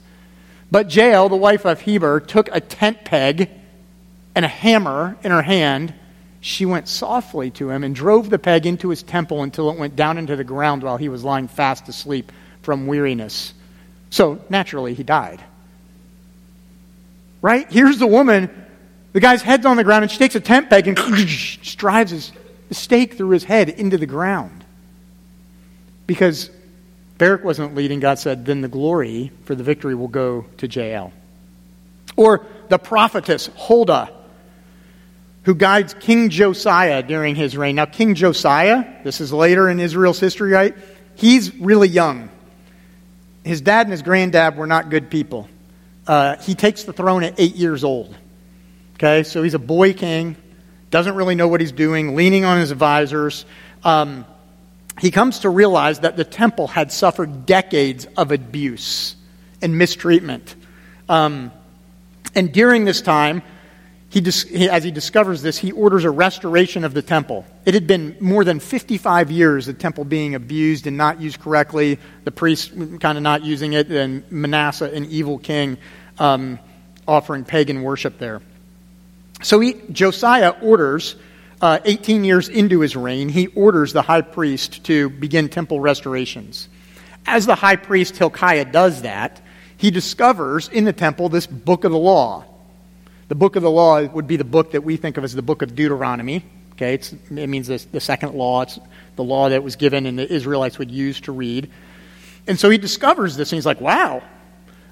But 0.69 0.93
Jael, 0.93 1.29
the 1.29 1.35
wife 1.37 1.65
of 1.65 1.79
Heber, 1.79 2.19
took 2.19 2.49
a 2.51 2.59
tent 2.59 3.05
peg 3.05 3.49
and 4.35 4.45
a 4.45 4.49
hammer 4.49 5.17
in 5.23 5.31
her 5.31 5.41
hand, 5.41 5.93
she 6.41 6.65
went 6.65 6.87
softly 6.87 7.51
to 7.51 7.69
him 7.69 7.83
and 7.83 7.95
drove 7.95 8.29
the 8.29 8.39
peg 8.39 8.65
into 8.65 8.89
his 8.89 9.03
temple 9.03 9.43
until 9.43 9.69
it 9.69 9.77
went 9.77 9.95
down 9.95 10.17
into 10.17 10.35
the 10.35 10.43
ground 10.43 10.83
while 10.83 10.97
he 10.97 11.09
was 11.09 11.23
lying 11.23 11.47
fast 11.47 11.87
asleep 11.87 12.31
from 12.61 12.87
weariness. 12.87 13.53
So, 14.09 14.41
naturally, 14.49 14.93
he 14.93 15.03
died. 15.03 15.43
Right? 17.41 17.71
Here's 17.71 17.97
the 17.97 18.07
woman. 18.07 18.49
The 19.13 19.19
guy's 19.19 19.41
head's 19.41 19.65
on 19.65 19.77
the 19.77 19.83
ground, 19.83 20.03
and 20.03 20.11
she 20.11 20.17
takes 20.17 20.35
a 20.35 20.39
tent 20.39 20.69
peg 20.69 20.87
and 20.87 20.97
drives 21.77 22.11
his 22.11 22.31
stake 22.71 23.15
through 23.15 23.29
his 23.29 23.43
head 23.43 23.69
into 23.69 23.97
the 23.97 24.05
ground. 24.05 24.63
Because 26.07 26.49
Barak 27.17 27.43
wasn't 27.43 27.75
leading, 27.75 27.99
God 27.99 28.19
said, 28.19 28.45
then 28.45 28.61
the 28.61 28.67
glory 28.67 29.31
for 29.45 29.55
the 29.55 29.63
victory 29.63 29.95
will 29.95 30.07
go 30.07 30.45
to 30.57 30.67
Jael. 30.67 31.13
Or 32.15 32.45
the 32.69 32.77
prophetess 32.77 33.49
Huldah, 33.55 34.11
who 35.43 35.55
guides 35.55 35.93
King 35.99 36.29
Josiah 36.29 37.03
during 37.03 37.35
his 37.35 37.55
reign. 37.55 37.75
Now, 37.75 37.85
King 37.85 38.15
Josiah, 38.15 39.03
this 39.03 39.21
is 39.21 39.31
later 39.31 39.69
in 39.69 39.79
Israel's 39.79 40.19
history, 40.19 40.51
right? 40.51 40.75
He's 41.15 41.53
really 41.55 41.89
young. 41.89 42.29
His 43.43 43.61
dad 43.61 43.87
and 43.87 43.91
his 43.91 44.01
granddad 44.01 44.55
were 44.55 44.67
not 44.67 44.89
good 44.89 45.09
people. 45.09 45.49
Uh, 46.07 46.37
he 46.37 46.55
takes 46.55 46.83
the 46.83 46.93
throne 46.93 47.23
at 47.23 47.39
eight 47.39 47.55
years 47.55 47.83
old. 47.83 48.15
Okay, 48.95 49.23
so 49.23 49.43
he's 49.43 49.53
a 49.53 49.59
boy 49.59 49.93
king, 49.93 50.37
doesn't 50.91 51.15
really 51.15 51.35
know 51.35 51.47
what 51.47 51.59
he's 51.59 51.71
doing, 51.71 52.15
leaning 52.15 52.45
on 52.45 52.59
his 52.59 52.71
advisors. 52.71 53.45
Um, 53.83 54.25
he 54.99 55.11
comes 55.11 55.39
to 55.39 55.49
realize 55.49 56.01
that 56.01 56.15
the 56.15 56.23
temple 56.23 56.67
had 56.67 56.91
suffered 56.91 57.45
decades 57.45 58.05
of 58.15 58.31
abuse 58.31 59.15
and 59.61 59.77
mistreatment. 59.77 60.55
Um, 61.09 61.51
and 62.35 62.53
during 62.53 62.85
this 62.85 63.01
time, 63.01 63.41
he, 64.13 64.69
as 64.69 64.83
he 64.83 64.91
discovers 64.91 65.41
this, 65.41 65.57
he 65.57 65.71
orders 65.71 66.03
a 66.03 66.11
restoration 66.11 66.83
of 66.83 66.93
the 66.93 67.01
temple. 67.01 67.47
It 67.65 67.73
had 67.73 67.87
been 67.87 68.15
more 68.19 68.43
than 68.43 68.59
55 68.59 69.31
years, 69.31 69.65
the 69.65 69.73
temple 69.73 70.05
being 70.05 70.35
abused 70.35 70.85
and 70.85 70.95
not 70.95 71.19
used 71.19 71.39
correctly, 71.39 71.97
the 72.23 72.29
priests 72.29 72.67
kind 72.99 73.17
of 73.17 73.23
not 73.23 73.43
using 73.43 73.73
it, 73.73 73.89
and 73.89 74.23
Manasseh, 74.31 74.91
an 74.93 75.05
evil 75.05 75.39
king, 75.39 75.79
um, 76.19 76.59
offering 77.07 77.43
pagan 77.43 77.81
worship 77.81 78.19
there. 78.19 78.43
So 79.41 79.59
he, 79.59 79.81
Josiah 79.91 80.51
orders, 80.61 81.15
uh, 81.59 81.79
18 81.83 82.23
years 82.23 82.49
into 82.49 82.81
his 82.81 82.95
reign, 82.95 83.29
he 83.29 83.47
orders 83.47 83.93
the 83.93 84.03
high 84.03 84.21
priest 84.21 84.83
to 84.83 85.09
begin 85.09 85.49
temple 85.49 85.79
restorations. 85.79 86.69
As 87.25 87.47
the 87.47 87.55
high 87.55 87.77
priest 87.77 88.15
Hilkiah 88.17 88.65
does 88.65 89.01
that, 89.01 89.41
he 89.75 89.89
discovers 89.89 90.69
in 90.69 90.85
the 90.85 90.93
temple 90.93 91.29
this 91.29 91.47
book 91.47 91.83
of 91.83 91.91
the 91.91 91.97
law. 91.97 92.45
The 93.33 93.39
book 93.39 93.55
of 93.55 93.63
the 93.63 93.71
law 93.71 93.99
would 93.99 94.27
be 94.27 94.35
the 94.35 94.43
book 94.43 94.73
that 94.73 94.83
we 94.83 94.95
think 94.95 95.17
of 95.17 95.23
as 95.23 95.33
the 95.33 95.41
book 95.41 95.63
of 95.63 95.73
Deuteronomy. 95.73 96.45
Okay, 96.73 96.93
it 96.93 97.49
means 97.49 97.65
the, 97.65 97.83
the 97.91 97.99
second 97.99 98.35
law. 98.35 98.61
It's 98.61 98.79
the 99.15 99.23
law 99.23 99.49
that 99.49 99.63
was 99.63 99.75
given 99.75 100.05
and 100.05 100.19
the 100.19 100.31
Israelites 100.31 100.77
would 100.77 100.91
use 100.91 101.19
to 101.21 101.31
read. 101.31 101.71
And 102.45 102.59
so 102.59 102.69
he 102.69 102.77
discovers 102.77 103.35
this 103.35 103.51
and 103.51 103.57
he's 103.57 103.65
like, 103.65 103.81
wow. 103.81 104.21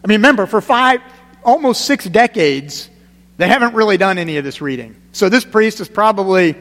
I 0.04 0.08
mean, 0.08 0.18
remember, 0.18 0.48
for 0.48 0.60
five, 0.60 1.02
almost 1.44 1.86
six 1.86 2.06
decades, 2.06 2.90
they 3.38 3.48
haven't 3.48 3.76
really 3.76 3.98
done 3.98 4.18
any 4.18 4.38
of 4.38 4.44
this 4.44 4.60
reading. 4.60 4.96
So 5.12 5.30
this 5.30 5.46
priest 5.46 5.80
is 5.80 5.88
probably, 5.88 6.56
I 6.56 6.58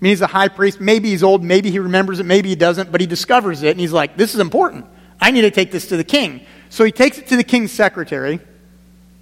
mean, 0.00 0.10
he's 0.10 0.22
a 0.22 0.26
high 0.26 0.48
priest. 0.48 0.80
Maybe 0.80 1.10
he's 1.10 1.22
old. 1.22 1.44
Maybe 1.44 1.70
he 1.70 1.78
remembers 1.78 2.18
it. 2.18 2.26
Maybe 2.26 2.48
he 2.48 2.56
doesn't. 2.56 2.90
But 2.90 3.00
he 3.00 3.06
discovers 3.06 3.62
it 3.62 3.70
and 3.70 3.78
he's 3.78 3.92
like, 3.92 4.16
this 4.16 4.34
is 4.34 4.40
important. 4.40 4.86
I 5.20 5.30
need 5.30 5.42
to 5.42 5.52
take 5.52 5.70
this 5.70 5.86
to 5.90 5.96
the 5.96 6.02
king. 6.02 6.44
So 6.68 6.82
he 6.82 6.90
takes 6.90 7.16
it 7.16 7.28
to 7.28 7.36
the 7.36 7.44
king's 7.44 7.70
secretary. 7.70 8.40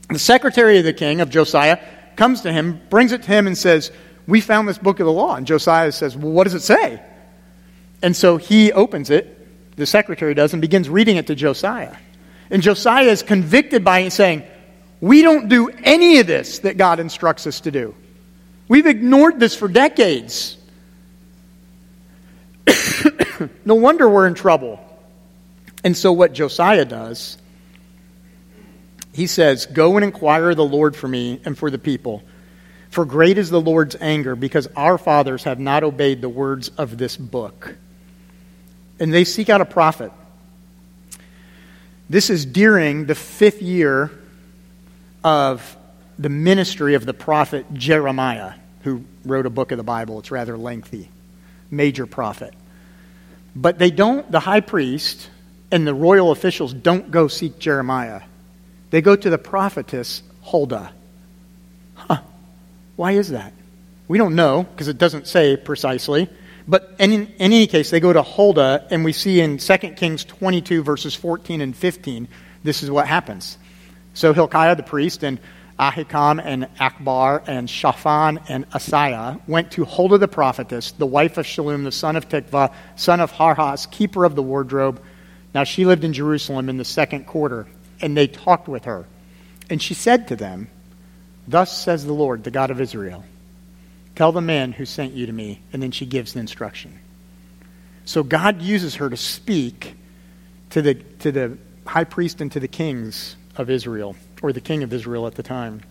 The 0.09 0.19
secretary 0.19 0.79
of 0.79 0.85
the 0.85 0.93
king, 0.93 1.21
of 1.21 1.31
Josiah, 1.31 1.79
comes 2.17 2.43
to 2.43 2.53
him, 2.53 2.81
brings 2.91 3.13
it 3.13 3.23
to 3.23 3.29
him, 3.29 3.47
and 3.47 3.57
says, 3.57 3.93
We 4.27 4.41
found 4.41 4.67
this 4.67 4.79
book 4.79 5.01
of 5.01 5.07
the 5.07 5.13
law. 5.13 5.35
And 5.37 5.47
Josiah 5.47 5.93
says, 5.93 6.17
Well, 6.17 6.33
what 6.33 6.45
does 6.45 6.55
it 6.55 6.63
say? 6.63 7.03
And 8.03 8.17
so 8.17 8.37
he 8.37 8.73
opens 8.73 9.11
it, 9.11 9.77
the 9.77 9.87
secretary 9.87 10.35
does, 10.35 10.53
and 10.53 10.63
begins 10.63 10.89
reading 10.89 11.17
it 11.17 11.27
to 11.29 11.35
Josiah. 11.35 11.97
And 12.51 12.63
Josiah 12.63 13.05
is 13.05 13.23
convicted 13.23 13.85
by 13.85 14.09
saying, 14.09 14.45
We 15.01 15.23
don't 15.23 15.49
do 15.49 15.69
any 15.69 16.19
of 16.21 16.27
this 16.27 16.61
that 16.61 16.77
God 16.77 17.01
instructs 17.01 17.47
us 17.47 17.61
to 17.61 17.71
do. 17.71 17.95
We've 18.69 18.87
ignored 18.87 19.41
this 19.41 19.55
for 19.55 19.69
decades. 19.69 20.57
no 23.65 23.75
wonder 23.75 24.09
we're 24.09 24.27
in 24.27 24.35
trouble. 24.35 24.81
And 25.85 25.97
so, 25.97 26.13
what 26.13 26.33
Josiah 26.33 26.85
does, 26.85 27.39
he 29.19 29.27
says, 29.27 29.67
Go 29.67 29.97
and 29.97 30.05
inquire 30.05 30.55
the 30.55 30.65
Lord 30.65 30.97
for 30.97 31.09
me 31.09 31.41
and 31.45 31.57
for 31.57 31.71
the 31.71 31.79
people. 31.79 32.23
For 32.91 33.05
great 33.05 33.37
is 33.37 33.51
the 33.51 33.61
Lord's 33.61 33.97
anger, 34.01 34.35
because 34.35 34.67
our 34.75 34.97
fathers 34.97 35.45
have 35.45 35.59
not 35.59 35.85
obeyed 35.85 36.23
the 36.23 36.29
words 36.29 36.71
of 36.79 36.97
this 36.97 37.17
book. 37.17 37.75
And 38.99 39.13
they 39.13 39.25
seek 39.25 39.51
out 39.51 39.61
a 39.61 39.67
prophet 39.67 40.11
this 42.11 42.31
is 42.31 42.47
during 42.47 43.05
the 43.05 43.15
fifth 43.15 43.61
year 43.61 44.11
of 45.23 45.77
the 46.19 46.31
ministry 46.31 46.95
of 46.95 47.05
the 47.05 47.13
prophet 47.13 47.67
Jeremiah, 47.75 48.55
who 48.83 49.05
wrote 49.25 49.45
a 49.45 49.51
book 49.51 49.73
of 49.73 49.79
the 49.79 49.85
Bible. 49.85 50.19
It's 50.19 50.31
rather 50.31 50.57
lengthy, 50.57 51.11
major 51.71 52.07
prophet. 52.07 52.55
But 53.55 53.79
they 53.79 53.91
don't, 53.91 54.31
the 54.33 54.41
high 54.41 54.61
priest 54.61 55.29
and 55.71 55.87
the 55.87 55.95
royal 55.95 56.31
officials 56.31 56.73
don't 56.73 57.11
go 57.11 57.29
seek 57.29 57.59
Jeremiah. 57.59 58.23
They 58.91 59.03
go 59.03 59.17
to 59.17 59.31
the 59.31 59.39
prophetess 59.39 60.23
Huldah. 60.43 60.93
Huh. 61.95 62.21
Why 62.97 63.13
is 63.13 63.31
that? 63.31 63.53
We 64.07 64.19
don't 64.19 64.35
know 64.35 64.63
because 64.63 64.89
it 64.89 64.99
doesn't 64.99 65.27
say 65.27 65.57
precisely. 65.57 66.29
But 66.67 66.95
in, 66.99 67.13
in, 67.13 67.35
any 67.39 67.67
case, 67.67 67.91
they 67.91 68.01
go 68.01 68.13
to 68.13 68.23
Huldah, 68.23 68.89
and 68.91 69.03
we 69.03 69.13
see 69.13 69.41
in 69.41 69.57
2 69.57 69.77
Kings 69.97 70.25
22, 70.25 70.83
verses 70.83 71.15
14 71.15 71.63
and 71.63 71.75
15, 71.75 72.29
this 72.63 72.83
is 72.83 72.91
what 72.91 73.07
happens. 73.07 73.57
So 74.13 74.35
Hilkiah 74.35 74.77
the 74.77 74.83
priest 74.83 75.23
and 75.23 75.39
Ahikam 75.79 76.43
and 76.45 76.65
Achbor 76.77 77.43
and 77.47 77.71
Shaphan 77.71 78.41
and 78.49 78.69
Asaiah 78.71 79.41
went 79.47 79.71
to 79.73 79.85
Huldah 79.85 80.19
the 80.19 80.29
prophetess, 80.29 80.93
the 80.93 81.07
wife 81.07 81.39
of 81.39 81.47
Shallum, 81.47 81.85
the 81.85 81.93
son 81.93 82.17
of 82.17 82.29
Tikvah, 82.29 82.75
son 82.97 83.21
of 83.21 83.33
Harhas, 83.33 83.91
keeper 83.91 84.25
of 84.25 84.35
the 84.35 84.43
wardrobe. 84.43 85.01
Now 85.55 85.65
she 85.65 85.87
lived 85.87 86.05
in 86.05 86.13
Jerusalem 86.13 86.69
in 86.69 86.77
the 86.79 86.85
second 86.85 87.27
quarter, 87.27 87.67
and 88.01 88.17
they 88.17 88.27
talked 88.27 88.69
with 88.69 88.85
her. 88.85 89.07
And 89.71 89.81
she 89.83 89.95
said 89.95 90.29
to 90.29 90.37
them, 90.37 90.69
Thus 91.47 91.77
says 91.77 92.05
the 92.05 92.13
Lord, 92.13 92.45
the 92.45 92.51
God 92.51 92.71
of 92.71 92.81
Israel. 92.81 93.25
Tell 94.15 94.33
the 94.33 94.41
man 94.41 94.73
who 94.73 94.85
sent 94.85 95.15
you 95.15 95.27
to 95.27 95.33
me. 95.33 95.61
And 95.73 95.83
then 95.83 95.91
she 95.91 96.05
gives 96.05 96.33
the 96.33 96.41
instruction. 96.41 96.99
So 98.05 98.23
God 98.23 98.63
uses 98.63 98.97
her 98.97 99.09
to 99.09 99.17
speak 99.17 99.95
to 100.71 100.83
the, 100.83 100.95
to 100.95 101.33
the 101.33 101.59
high 101.87 102.05
priest 102.05 102.41
and 102.41 102.51
to 102.53 102.61
the 102.61 102.69
kings 102.69 103.37
of 103.57 103.71
Israel, 103.71 104.17
or 104.43 104.53
the 104.53 104.61
king 104.61 104.83
of 104.83 104.93
Israel 104.93 105.27
at 105.27 105.35
the 105.35 105.43
time. 105.43 105.83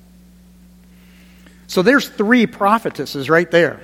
So 1.68 1.82
there's 1.82 2.08
three 2.08 2.48
prophetesses 2.48 3.30
right 3.30 3.50
there 3.50 3.82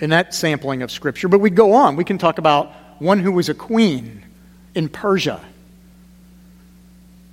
in 0.00 0.10
that 0.10 0.34
sampling 0.34 0.82
of 0.82 0.90
Scripture. 0.90 1.28
But 1.28 1.40
we 1.40 1.50
go 1.50 1.72
on. 1.72 1.96
We 1.96 2.04
can 2.04 2.18
talk 2.18 2.38
about 2.38 2.72
one 3.00 3.18
who 3.18 3.32
was 3.32 3.48
a 3.48 3.54
queen 3.54 4.24
in 4.74 4.88
Persia. 4.88 5.40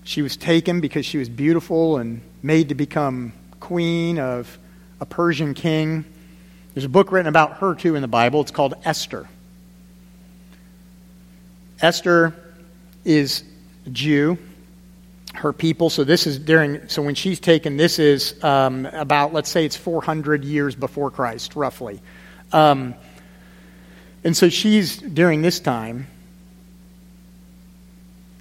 She 0.06 0.22
was 0.22 0.38
taken 0.38 0.82
because 0.82 1.04
she 1.04 1.18
was 1.18 1.30
beautiful 1.30 1.98
and 1.98 2.22
made 2.44 2.70
to 2.70 2.76
become 2.76 3.34
queen 3.60 4.20
of 4.20 4.58
a 5.02 5.06
Persian 5.06 5.56
king. 5.56 6.06
There's 6.74 6.86
a 6.86 6.90
book 6.90 7.12
written 7.12 7.28
about 7.28 7.58
her, 7.58 7.74
too, 7.74 7.96
in 7.96 8.04
the 8.04 8.08
Bible. 8.08 8.42
It's 8.42 8.52
called 8.52 8.76
Esther. 8.86 9.28
Esther 11.82 12.36
is 13.04 13.44
a 13.88 13.90
Jew, 13.90 14.38
her 15.34 15.52
people. 15.52 15.90
So 15.90 16.04
this 16.04 16.28
is 16.28 16.38
during, 16.38 16.88
so 16.88 17.02
when 17.02 17.16
she's 17.16 17.40
taken, 17.40 17.76
this 17.76 17.98
is 17.98 18.42
um, 18.44 18.86
about, 18.86 19.34
let's 19.34 19.50
say 19.50 19.66
it's 19.66 19.76
400 19.76 20.46
years 20.46 20.76
before 20.76 21.10
Christ, 21.10 21.56
roughly. 21.56 22.00
Um, 22.54 22.94
and 24.24 24.38
so 24.38 24.50
she's, 24.50 24.98
during 24.98 25.42
this 25.42 25.60
time, 25.60 26.06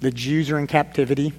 the 0.01 0.11
Jews 0.11 0.51
are 0.51 0.59
in 0.59 0.67
captivity. 0.67 1.33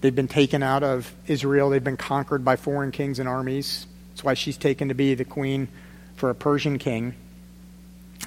They've 0.00 0.14
been 0.14 0.28
taken 0.28 0.62
out 0.62 0.82
of 0.82 1.12
Israel. 1.26 1.70
They've 1.70 1.82
been 1.82 1.96
conquered 1.96 2.44
by 2.44 2.56
foreign 2.56 2.92
kings 2.92 3.18
and 3.18 3.28
armies. 3.28 3.86
That's 4.10 4.24
why 4.24 4.34
she's 4.34 4.56
taken 4.56 4.88
to 4.88 4.94
be 4.94 5.14
the 5.14 5.24
queen 5.24 5.68
for 6.16 6.30
a 6.30 6.34
Persian 6.34 6.78
king. 6.78 7.14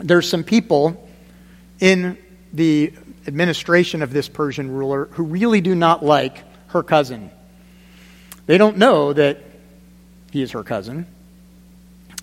There's 0.01 0.29
some 0.29 0.43
people 0.43 1.09
in 1.79 2.17
the 2.53 2.93
administration 3.27 4.01
of 4.01 4.11
this 4.11 4.27
Persian 4.27 4.71
ruler 4.71 5.05
who 5.11 5.23
really 5.23 5.61
do 5.61 5.75
not 5.75 6.03
like 6.03 6.43
her 6.67 6.83
cousin. 6.83 7.31
They 8.45 8.57
don't 8.57 8.77
know 8.77 9.13
that 9.13 9.39
he 10.31 10.41
is 10.41 10.51
her 10.51 10.63
cousin, 10.63 11.07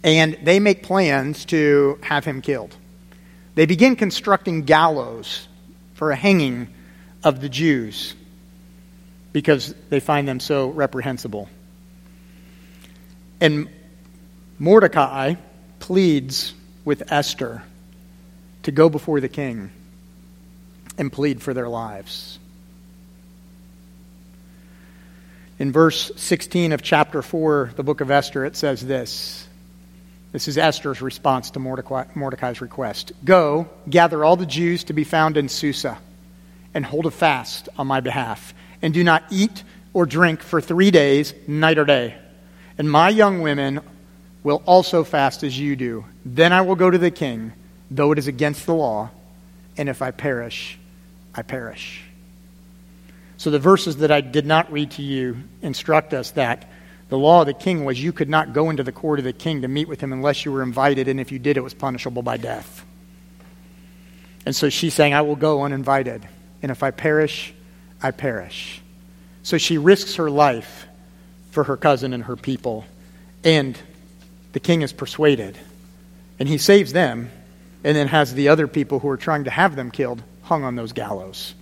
and 0.03 0.39
they 0.43 0.61
make 0.61 0.83
plans 0.83 1.45
to 1.47 1.99
have 2.03 2.25
him 2.25 2.41
killed. 2.41 2.77
They 3.55 3.67
begin 3.67 3.97
constructing 3.97 4.63
gallows 4.63 5.49
for 5.95 6.11
a 6.11 6.17
hanging 6.17 6.69
of 7.25 7.41
the 7.41 7.49
Jews 7.49 8.15
because 9.37 9.75
they 9.91 10.01
find 10.01 10.27
them 10.27 10.41
so 10.41 10.69
reprehensible. 10.71 11.47
And 13.39 13.69
Mordecai, 14.59 15.35
pleads 15.79 16.55
with 16.87 17.13
Esther 17.13 17.63
to 18.63 18.73
go 18.73 18.89
before 18.89 19.21
the 19.21 19.29
king 19.29 19.73
and 20.97 21.13
plead 21.13 21.43
for 21.43 21.53
their 21.53 21.69
lives. 21.69 22.39
In 25.59 25.71
verse 25.71 26.13
16 26.17 26.73
of 26.73 26.81
chapter 26.81 27.21
4, 27.21 27.73
the 27.77 27.83
book 27.83 28.01
of 28.01 28.11
Esther, 28.11 28.47
it 28.47 28.57
says 28.57 28.81
this. 28.81 29.47
This 30.33 30.49
is 30.49 30.57
Esther's 30.57 31.03
response 31.03 31.51
to 31.51 31.59
Mordecai's 31.59 32.63
request 32.63 33.13
Go, 33.23 33.69
gather 33.87 34.25
all 34.25 34.37
the 34.37 34.47
Jews 34.47 34.85
to 34.85 34.95
be 34.95 35.05
found 35.05 35.37
in 35.37 35.51
Susa, 35.51 35.99
and 36.73 36.87
hold 36.87 37.05
a 37.05 37.11
fast 37.11 37.69
on 37.77 37.87
my 37.87 38.01
behalf, 38.01 38.55
and 38.83 38.93
do 38.95 39.03
not 39.05 39.25
eat 39.31 39.65
or 39.93 40.07
drink 40.07 40.43
for 40.43 40.61
three 40.61 40.91
days, 40.91 41.35
night 41.47 41.79
or 41.79 41.85
day. 41.85 42.17
and 42.79 42.91
my 42.91 43.09
young 43.09 43.41
women 43.41 43.81
will 44.43 44.63
also 44.67 45.03
fast 45.03 45.43
as 45.43 45.59
you 45.59 45.75
do. 45.75 46.05
Then 46.25 46.53
I 46.53 46.61
will 46.61 46.77
go 46.77 46.91
to 46.91 46.99
the 46.99 47.11
king, 47.11 47.53
though 47.91 48.13
it 48.13 48.19
is 48.19 48.29
against 48.29 48.67
the 48.67 48.75
law, 48.75 49.11
and 49.77 49.89
if 49.89 50.03
I 50.03 50.11
perish, 50.11 50.79
I 51.35 51.43
perish. 51.43 52.03
So 53.39 53.51
the 53.51 53.59
verses 53.59 53.99
that 53.99 54.11
I 54.11 54.21
did 54.21 54.47
not 54.47 54.71
read 54.71 54.93
to 54.93 55.03
you 55.03 55.37
instruct 55.63 56.15
us 56.15 56.31
that 56.33 56.71
the 57.09 57.19
law 57.19 57.41
of 57.41 57.47
the 57.47 57.55
king 57.55 57.85
was 57.85 58.03
you 58.03 58.13
could 58.13 58.29
not 58.29 58.53
go 58.53 58.71
into 58.71 58.83
the 58.83 58.93
court 58.93 59.19
of 59.19 59.25
the 59.25 59.33
king 59.33 59.63
to 59.63 59.69
meet 59.69 59.89
with 59.89 60.01
him 60.01 60.13
unless 60.13 60.45
you 60.45 60.53
were 60.53 60.63
invited, 60.63 61.09
and 61.09 61.21
if 61.21 61.33
you 61.33 61.39
did, 61.39 61.57
it 61.57 61.63
was 61.63 61.75
punishable 61.75 62.23
by 62.23 62.37
death. 62.37 62.85
And 64.45 64.55
so 64.55 64.69
she's 64.69 64.95
saying, 64.95 65.13
I 65.13 65.23
will 65.23 65.37
go 65.37 65.63
uninvited, 65.63 66.27
and 66.63 66.71
if 66.71 66.83
I 66.83 66.91
perish, 66.91 67.53
I 68.07 68.13
perish. 68.13 68.81
So 69.43 69.59
she 69.59 69.79
risks 69.79 70.17
her 70.17 70.31
life 70.31 70.87
for 71.51 71.65
her 71.65 71.77
cousin 71.77 72.13
and 72.13 72.23
her 72.25 72.37
people, 72.37 72.85
and 73.43 73.79
the 74.53 74.61
king 74.61 74.83
is 74.83 74.93
persuaded, 74.93 75.59
and 76.39 76.49
he 76.49 76.59
saves 76.59 76.93
them, 76.93 77.31
and 77.83 77.97
then 77.97 78.09
has 78.09 78.33
the 78.33 78.49
other 78.49 78.69
people 78.69 78.99
who 78.99 79.09
are 79.09 79.17
trying 79.17 79.45
to 79.45 79.51
have 79.51 79.75
them 79.75 79.91
killed 79.91 80.23
hung 80.43 80.65
on 80.65 80.77
those 80.77 80.93
gallows. 80.93 81.55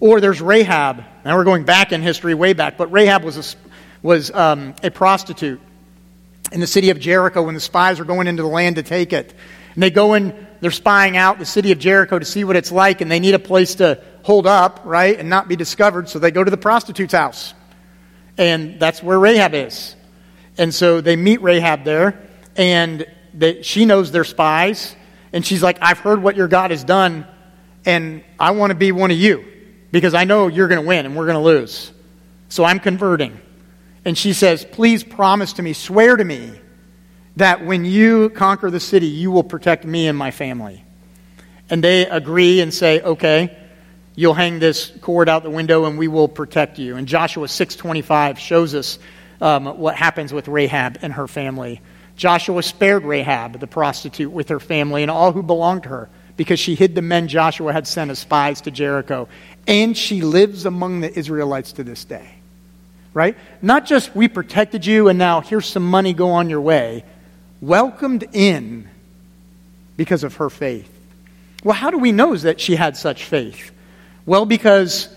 Or 0.00 0.20
there's 0.20 0.40
Rahab. 0.40 1.04
Now 1.24 1.36
we're 1.36 1.44
going 1.44 1.64
back 1.64 1.92
in 1.92 2.02
history, 2.02 2.34
way 2.34 2.52
back, 2.52 2.76
but 2.76 2.90
Rahab 2.90 3.22
was 3.22 3.36
a 3.36 3.56
was 4.02 4.32
um, 4.32 4.74
a 4.82 4.90
prostitute 4.90 5.60
in 6.50 6.60
the 6.60 6.66
city 6.66 6.90
of 6.90 6.98
Jericho 6.98 7.42
when 7.42 7.54
the 7.54 7.60
spies 7.60 8.00
are 8.00 8.04
going 8.04 8.26
into 8.26 8.42
the 8.42 8.48
land 8.48 8.76
to 8.76 8.82
take 8.82 9.12
it. 9.12 9.32
And 9.74 9.82
they 9.82 9.90
go 9.90 10.14
in, 10.14 10.46
they're 10.60 10.70
spying 10.70 11.16
out 11.16 11.38
the 11.38 11.46
city 11.46 11.70
of 11.70 11.78
Jericho 11.78 12.18
to 12.18 12.24
see 12.24 12.44
what 12.44 12.56
it's 12.56 12.72
like, 12.72 13.00
and 13.00 13.10
they 13.10 13.20
need 13.20 13.34
a 13.34 13.38
place 13.38 13.76
to 13.76 14.02
hold 14.22 14.46
up, 14.46 14.80
right, 14.84 15.18
and 15.18 15.28
not 15.28 15.48
be 15.48 15.56
discovered, 15.56 16.08
so 16.08 16.18
they 16.18 16.30
go 16.30 16.42
to 16.42 16.50
the 16.50 16.56
prostitute's 16.56 17.12
house. 17.12 17.54
And 18.38 18.80
that's 18.80 19.02
where 19.02 19.18
Rahab 19.18 19.54
is. 19.54 19.96
And 20.58 20.74
so 20.74 21.00
they 21.00 21.16
meet 21.16 21.42
Rahab 21.42 21.84
there, 21.84 22.28
and 22.56 23.06
they, 23.34 23.62
she 23.62 23.84
knows 23.84 24.12
they're 24.12 24.24
spies, 24.24 24.94
and 25.32 25.44
she's 25.44 25.62
like, 25.62 25.78
I've 25.80 25.98
heard 25.98 26.22
what 26.22 26.36
your 26.36 26.48
God 26.48 26.70
has 26.70 26.84
done, 26.84 27.26
and 27.84 28.22
I 28.38 28.52
want 28.52 28.70
to 28.70 28.74
be 28.74 28.92
one 28.92 29.10
of 29.10 29.16
you 29.16 29.44
because 29.90 30.14
I 30.14 30.24
know 30.24 30.48
you're 30.48 30.68
going 30.68 30.80
to 30.80 30.86
win 30.86 31.06
and 31.06 31.16
we're 31.16 31.26
going 31.26 31.36
to 31.36 31.40
lose. 31.40 31.92
So 32.48 32.64
I'm 32.64 32.80
converting. 32.80 33.40
And 34.04 34.16
she 34.16 34.32
says, 34.32 34.64
Please 34.64 35.02
promise 35.04 35.54
to 35.54 35.62
me, 35.62 35.72
swear 35.72 36.16
to 36.16 36.24
me, 36.24 36.52
that 37.36 37.64
when 37.64 37.84
you 37.84 38.30
conquer 38.30 38.70
the 38.70 38.80
city, 38.80 39.06
you 39.06 39.30
will 39.30 39.44
protect 39.44 39.84
me 39.84 40.06
and 40.06 40.18
my 40.18 40.30
family. 40.30 40.84
And 41.70 41.82
they 41.82 42.06
agree 42.06 42.60
and 42.60 42.72
say, 42.74 43.00
Okay, 43.00 43.56
you'll 44.14 44.34
hang 44.34 44.58
this 44.58 44.92
cord 45.00 45.28
out 45.28 45.42
the 45.42 45.50
window 45.50 45.84
and 45.84 45.98
we 45.98 46.08
will 46.08 46.28
protect 46.28 46.78
you. 46.78 46.96
And 46.96 47.06
Joshua 47.06 47.46
6.25 47.46 48.38
shows 48.38 48.74
us 48.74 48.98
um, 49.40 49.78
what 49.78 49.96
happens 49.96 50.32
with 50.32 50.48
Rahab 50.48 50.98
and 51.02 51.12
her 51.12 51.26
family. 51.26 51.80
Joshua 52.16 52.62
spared 52.62 53.04
Rahab, 53.04 53.58
the 53.58 53.66
prostitute, 53.66 54.30
with 54.30 54.50
her 54.50 54.60
family 54.60 55.02
and 55.02 55.10
all 55.10 55.32
who 55.32 55.42
belonged 55.42 55.84
to 55.84 55.88
her 55.88 56.08
because 56.36 56.60
she 56.60 56.74
hid 56.74 56.94
the 56.94 57.02
men 57.02 57.28
Joshua 57.28 57.72
had 57.72 57.86
sent 57.86 58.10
as 58.10 58.18
spies 58.18 58.62
to 58.62 58.70
Jericho. 58.70 59.28
And 59.66 59.96
she 59.96 60.22
lives 60.22 60.66
among 60.66 61.00
the 61.00 61.18
Israelites 61.18 61.72
to 61.72 61.84
this 61.84 62.04
day 62.04 62.34
right? 63.14 63.36
Not 63.60 63.86
just 63.86 64.14
we 64.14 64.28
protected 64.28 64.86
you 64.86 65.08
and 65.08 65.18
now 65.18 65.40
here's 65.40 65.66
some 65.66 65.88
money, 65.88 66.12
go 66.12 66.30
on 66.30 66.50
your 66.50 66.60
way. 66.60 67.04
Welcomed 67.60 68.24
in 68.32 68.88
because 69.96 70.24
of 70.24 70.36
her 70.36 70.50
faith. 70.50 70.88
Well, 71.62 71.74
how 71.74 71.90
do 71.90 71.98
we 71.98 72.12
know 72.12 72.36
that 72.36 72.60
she 72.60 72.74
had 72.74 72.96
such 72.96 73.24
faith? 73.24 73.70
Well, 74.24 74.46
because, 74.46 75.08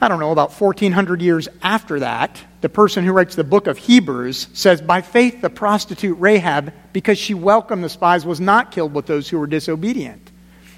I 0.00 0.08
don't 0.08 0.20
know, 0.20 0.32
about 0.32 0.52
1400 0.52 1.20
years 1.20 1.48
after 1.62 2.00
that, 2.00 2.40
the 2.60 2.68
person 2.68 3.04
who 3.04 3.12
writes 3.12 3.34
the 3.34 3.44
book 3.44 3.66
of 3.66 3.78
Hebrews 3.78 4.48
says, 4.52 4.80
By 4.80 5.00
faith, 5.00 5.40
the 5.40 5.50
prostitute 5.50 6.18
Rahab, 6.18 6.72
because 6.92 7.18
she 7.18 7.34
welcomed 7.34 7.84
the 7.84 7.88
spies, 7.88 8.26
was 8.26 8.40
not 8.40 8.70
killed 8.70 8.94
with 8.94 9.06
those 9.06 9.28
who 9.28 9.38
were 9.38 9.46
disobedient. 9.46 10.30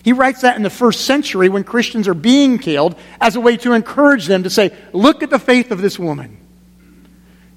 He 0.03 0.13
writes 0.13 0.41
that 0.41 0.57
in 0.57 0.63
the 0.63 0.71
first 0.71 1.03
century 1.03 1.49
when 1.49 1.63
Christians 1.63 2.09
are 2.09 2.15
being 2.15 2.59
killed 2.59 2.97
as 3.21 3.37
a 3.37 3.41
way 3.41 3.57
to 3.59 3.73
encourage 3.73 4.27
them 4.27 4.43
to 4.43 4.51
say, 4.51 4.77
Look 4.93 5.23
at 5.23 5.31
the 5.31 5.39
faith 5.39 5.71
of 5.71 5.81
this 5.81 5.99
woman. 5.99 6.39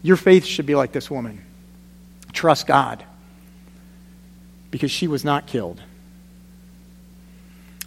Your 0.04 0.17
faith 0.17 0.45
should 0.45 0.67
be 0.67 0.75
like 0.75 0.91
this 0.91 1.10
woman. 1.10 1.43
Trust 2.34 2.67
God 2.67 3.04
because 4.69 4.91
she 4.91 5.08
was 5.08 5.23
not 5.23 5.47
killed. 5.47 5.82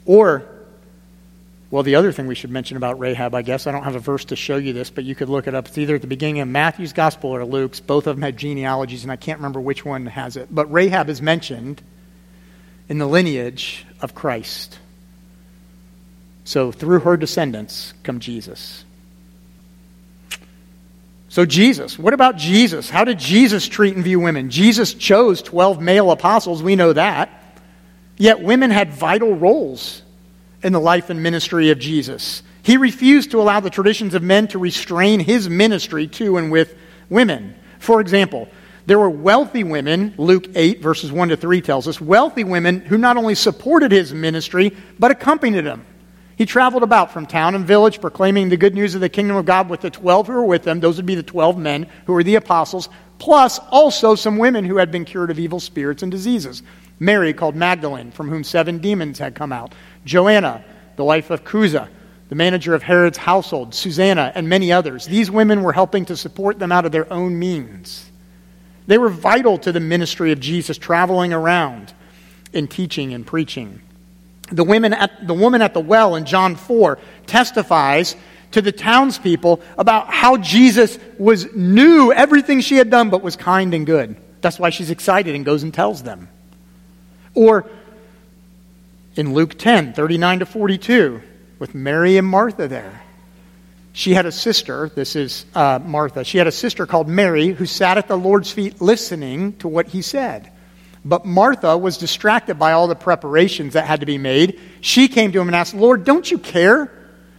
Or, 0.04 0.46
well, 1.70 1.82
the 1.82 1.96
other 1.96 2.12
thing 2.12 2.26
we 2.26 2.34
should 2.34 2.50
mention 2.50 2.78
about 2.78 2.98
Rahab, 2.98 3.34
I 3.34 3.42
guess, 3.42 3.66
I 3.66 3.72
don't 3.72 3.82
have 3.82 3.94
a 3.94 4.00
verse 4.00 4.24
to 4.26 4.36
show 4.36 4.56
you 4.56 4.72
this, 4.72 4.88
but 4.88 5.04
you 5.04 5.14
could 5.14 5.28
look 5.28 5.46
it 5.46 5.54
up. 5.54 5.68
It's 5.68 5.76
either 5.76 5.96
at 5.96 6.00
the 6.00 6.06
beginning 6.06 6.40
of 6.40 6.48
Matthew's 6.48 6.94
gospel 6.94 7.30
or 7.30 7.44
Luke's. 7.44 7.78
Both 7.78 8.06
of 8.06 8.16
them 8.16 8.22
had 8.22 8.38
genealogies, 8.38 9.02
and 9.02 9.12
I 9.12 9.16
can't 9.16 9.38
remember 9.38 9.60
which 9.60 9.84
one 9.84 10.06
has 10.06 10.36
it. 10.36 10.48
But 10.50 10.72
Rahab 10.72 11.10
is 11.10 11.20
mentioned 11.20 11.82
in 12.88 12.96
the 12.96 13.06
lineage 13.06 13.84
of 14.00 14.14
Christ. 14.14 14.78
So 16.44 16.72
through 16.72 17.00
her 17.00 17.18
descendants 17.18 17.92
come 18.02 18.20
Jesus. 18.20 18.86
So, 21.30 21.44
Jesus, 21.44 21.98
what 21.98 22.14
about 22.14 22.38
Jesus? 22.38 22.88
How 22.88 23.04
did 23.04 23.18
Jesus 23.18 23.68
treat 23.68 23.94
and 23.94 24.02
view 24.02 24.18
women? 24.18 24.48
Jesus 24.48 24.94
chose 24.94 25.42
12 25.42 25.82
male 25.82 26.10
apostles, 26.10 26.62
we 26.62 26.74
know 26.74 26.94
that. 26.94 27.30
Yet 28.16 28.40
women 28.40 28.70
had 28.70 28.94
vital 28.94 29.36
roles 29.36 30.02
in 30.62 30.72
the 30.72 30.80
life 30.80 31.10
and 31.10 31.22
ministry 31.22 31.70
of 31.70 31.78
Jesus. 31.78 32.42
He 32.62 32.76
refused 32.76 33.30
to 33.30 33.40
allow 33.40 33.60
the 33.60 33.70
traditions 33.70 34.14
of 34.14 34.22
men 34.22 34.48
to 34.48 34.58
restrain 34.58 35.20
his 35.20 35.48
ministry 35.48 36.06
to 36.08 36.36
and 36.36 36.50
with 36.50 36.76
women. 37.08 37.54
For 37.78 38.00
example, 38.00 38.48
there 38.86 38.98
were 38.98 39.10
wealthy 39.10 39.64
women, 39.64 40.14
Luke 40.16 40.46
8, 40.54 40.80
verses 40.80 41.12
1 41.12 41.28
to 41.28 41.36
3 41.36 41.60
tells 41.60 41.86
us, 41.86 42.00
wealthy 42.00 42.44
women 42.44 42.80
who 42.80 42.98
not 42.98 43.16
only 43.16 43.34
supported 43.34 43.92
his 43.92 44.12
ministry, 44.14 44.76
but 44.98 45.10
accompanied 45.10 45.64
him. 45.64 45.84
He 46.36 46.46
traveled 46.46 46.82
about 46.82 47.12
from 47.12 47.26
town 47.26 47.54
and 47.54 47.66
village 47.66 48.00
proclaiming 48.00 48.48
the 48.48 48.56
good 48.56 48.74
news 48.74 48.94
of 48.94 49.00
the 49.00 49.08
kingdom 49.08 49.36
of 49.36 49.44
God 49.44 49.68
with 49.68 49.80
the 49.80 49.90
12 49.90 50.28
who 50.28 50.32
were 50.32 50.44
with 50.44 50.66
him. 50.66 50.80
Those 50.80 50.96
would 50.96 51.04
be 51.04 51.16
the 51.16 51.22
12 51.22 51.58
men 51.58 51.86
who 52.06 52.12
were 52.12 52.22
the 52.22 52.36
apostles, 52.36 52.88
plus 53.18 53.58
also 53.70 54.14
some 54.14 54.38
women 54.38 54.64
who 54.64 54.76
had 54.76 54.90
been 54.90 55.04
cured 55.04 55.30
of 55.30 55.38
evil 55.38 55.60
spirits 55.60 56.02
and 56.02 56.12
diseases. 56.12 56.62
Mary, 57.00 57.32
called 57.32 57.56
Magdalene, 57.56 58.10
from 58.10 58.28
whom 58.28 58.42
seven 58.44 58.78
demons 58.78 59.18
had 59.18 59.34
come 59.34 59.52
out. 59.52 59.74
Joanna, 60.08 60.64
the 60.96 61.04
wife 61.04 61.30
of 61.30 61.44
Chuza, 61.44 61.88
the 62.28 62.34
manager 62.34 62.74
of 62.74 62.82
Herod's 62.82 63.18
household. 63.18 63.74
Susanna, 63.74 64.32
and 64.34 64.48
many 64.48 64.72
others. 64.72 65.06
These 65.06 65.30
women 65.30 65.62
were 65.62 65.72
helping 65.72 66.04
to 66.06 66.16
support 66.16 66.58
them 66.58 66.72
out 66.72 66.84
of 66.84 66.92
their 66.92 67.10
own 67.12 67.38
means. 67.38 68.10
They 68.86 68.98
were 68.98 69.10
vital 69.10 69.58
to 69.58 69.72
the 69.72 69.80
ministry 69.80 70.32
of 70.32 70.40
Jesus, 70.40 70.78
traveling 70.78 71.32
around 71.32 71.92
and 72.52 72.70
teaching 72.70 73.14
and 73.14 73.26
preaching. 73.26 73.80
The, 74.50 74.64
women 74.64 74.94
at, 74.94 75.26
the 75.26 75.34
woman 75.34 75.60
at 75.60 75.74
the 75.74 75.80
well 75.80 76.16
in 76.16 76.24
John 76.24 76.56
4 76.56 76.98
testifies 77.26 78.16
to 78.52 78.62
the 78.62 78.72
townspeople 78.72 79.60
about 79.76 80.08
how 80.08 80.38
Jesus 80.38 80.98
was 81.18 81.54
knew 81.54 82.12
everything 82.12 82.60
she 82.60 82.76
had 82.76 82.88
done 82.88 83.10
but 83.10 83.22
was 83.22 83.36
kind 83.36 83.74
and 83.74 83.84
good. 83.84 84.16
That's 84.40 84.58
why 84.58 84.70
she's 84.70 84.90
excited 84.90 85.34
and 85.34 85.44
goes 85.44 85.62
and 85.62 85.74
tells 85.74 86.02
them. 86.02 86.28
Or 87.34 87.68
in 89.18 89.34
Luke 89.34 89.58
10, 89.58 89.92
39 89.92 90.38
to 90.38 90.46
42, 90.46 91.22
with 91.58 91.74
Mary 91.74 92.16
and 92.16 92.26
Martha 92.26 92.68
there 92.68 93.02
she 93.98 94.14
had 94.14 94.26
a 94.26 94.32
sister, 94.32 94.90
this 94.94 95.16
is 95.16 95.44
uh, 95.56 95.80
Martha, 95.84 96.22
she 96.22 96.38
had 96.38 96.46
a 96.46 96.52
sister 96.52 96.86
called 96.86 97.08
Mary 97.08 97.48
who 97.48 97.66
sat 97.66 97.98
at 97.98 98.06
the 98.06 98.16
Lord's 98.16 98.52
feet 98.52 98.80
listening 98.80 99.54
to 99.54 99.66
what 99.66 99.88
he 99.88 100.02
said. 100.02 100.52
But 101.04 101.24
Martha 101.24 101.76
was 101.76 101.98
distracted 101.98 102.60
by 102.60 102.72
all 102.72 102.86
the 102.86 102.94
preparations 102.94 103.72
that 103.72 103.86
had 103.86 103.98
to 103.98 104.06
be 104.06 104.16
made. 104.16 104.60
She 104.82 105.08
came 105.08 105.32
to 105.32 105.40
him 105.40 105.48
and 105.48 105.56
asked, 105.56 105.74
Lord, 105.74 106.04
don't 106.04 106.30
you 106.30 106.38
care 106.38 106.92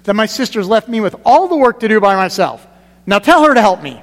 that 0.04 0.16
my 0.16 0.26
sister's 0.26 0.68
left 0.68 0.90
me 0.90 1.00
with 1.00 1.16
all 1.24 1.48
the 1.48 1.56
work 1.56 1.80
to 1.80 1.88
do 1.88 2.02
by 2.02 2.18
myself? 2.18 2.68
Now 3.06 3.20
tell 3.20 3.46
her 3.46 3.54
to 3.54 3.62
help 3.62 3.82
me. 3.82 4.02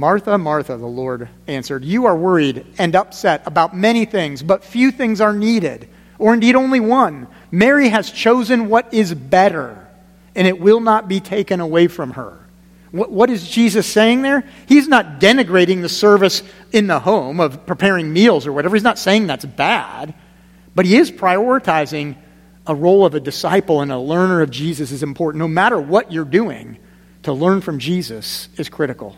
Martha, 0.00 0.38
Martha, 0.38 0.78
the 0.78 0.86
Lord 0.86 1.28
answered, 1.46 1.84
You 1.84 2.06
are 2.06 2.16
worried 2.16 2.64
and 2.78 2.96
upset 2.96 3.42
about 3.44 3.76
many 3.76 4.06
things, 4.06 4.42
but 4.42 4.64
few 4.64 4.90
things 4.90 5.20
are 5.20 5.34
needed, 5.34 5.90
or 6.18 6.32
indeed 6.32 6.56
only 6.56 6.80
one. 6.80 7.26
Mary 7.50 7.90
has 7.90 8.10
chosen 8.10 8.70
what 8.70 8.94
is 8.94 9.12
better 9.12 9.86
and 10.34 10.46
it 10.46 10.58
will 10.58 10.80
not 10.80 11.06
be 11.06 11.20
taken 11.20 11.60
away 11.60 11.86
from 11.86 12.12
her. 12.12 12.38
What, 12.92 13.12
what 13.12 13.28
is 13.28 13.46
Jesus 13.46 13.86
saying 13.86 14.22
there? 14.22 14.48
He's 14.66 14.88
not 14.88 15.20
denigrating 15.20 15.82
the 15.82 15.88
service 15.90 16.42
in 16.72 16.86
the 16.86 16.98
home 16.98 17.38
of 17.38 17.66
preparing 17.66 18.10
meals 18.10 18.46
or 18.46 18.54
whatever. 18.54 18.76
He's 18.76 18.82
not 18.82 18.98
saying 18.98 19.26
that's 19.26 19.44
bad, 19.44 20.14
but 20.74 20.86
he 20.86 20.96
is 20.96 21.12
prioritizing 21.12 22.16
a 22.66 22.74
role 22.74 23.04
of 23.04 23.14
a 23.14 23.20
disciple 23.20 23.82
and 23.82 23.92
a 23.92 23.98
learner 23.98 24.40
of 24.40 24.50
Jesus 24.50 24.92
is 24.92 25.02
important. 25.02 25.40
No 25.40 25.48
matter 25.48 25.78
what 25.78 26.10
you're 26.10 26.24
doing, 26.24 26.78
to 27.24 27.34
learn 27.34 27.60
from 27.60 27.78
Jesus 27.78 28.48
is 28.56 28.70
critical. 28.70 29.14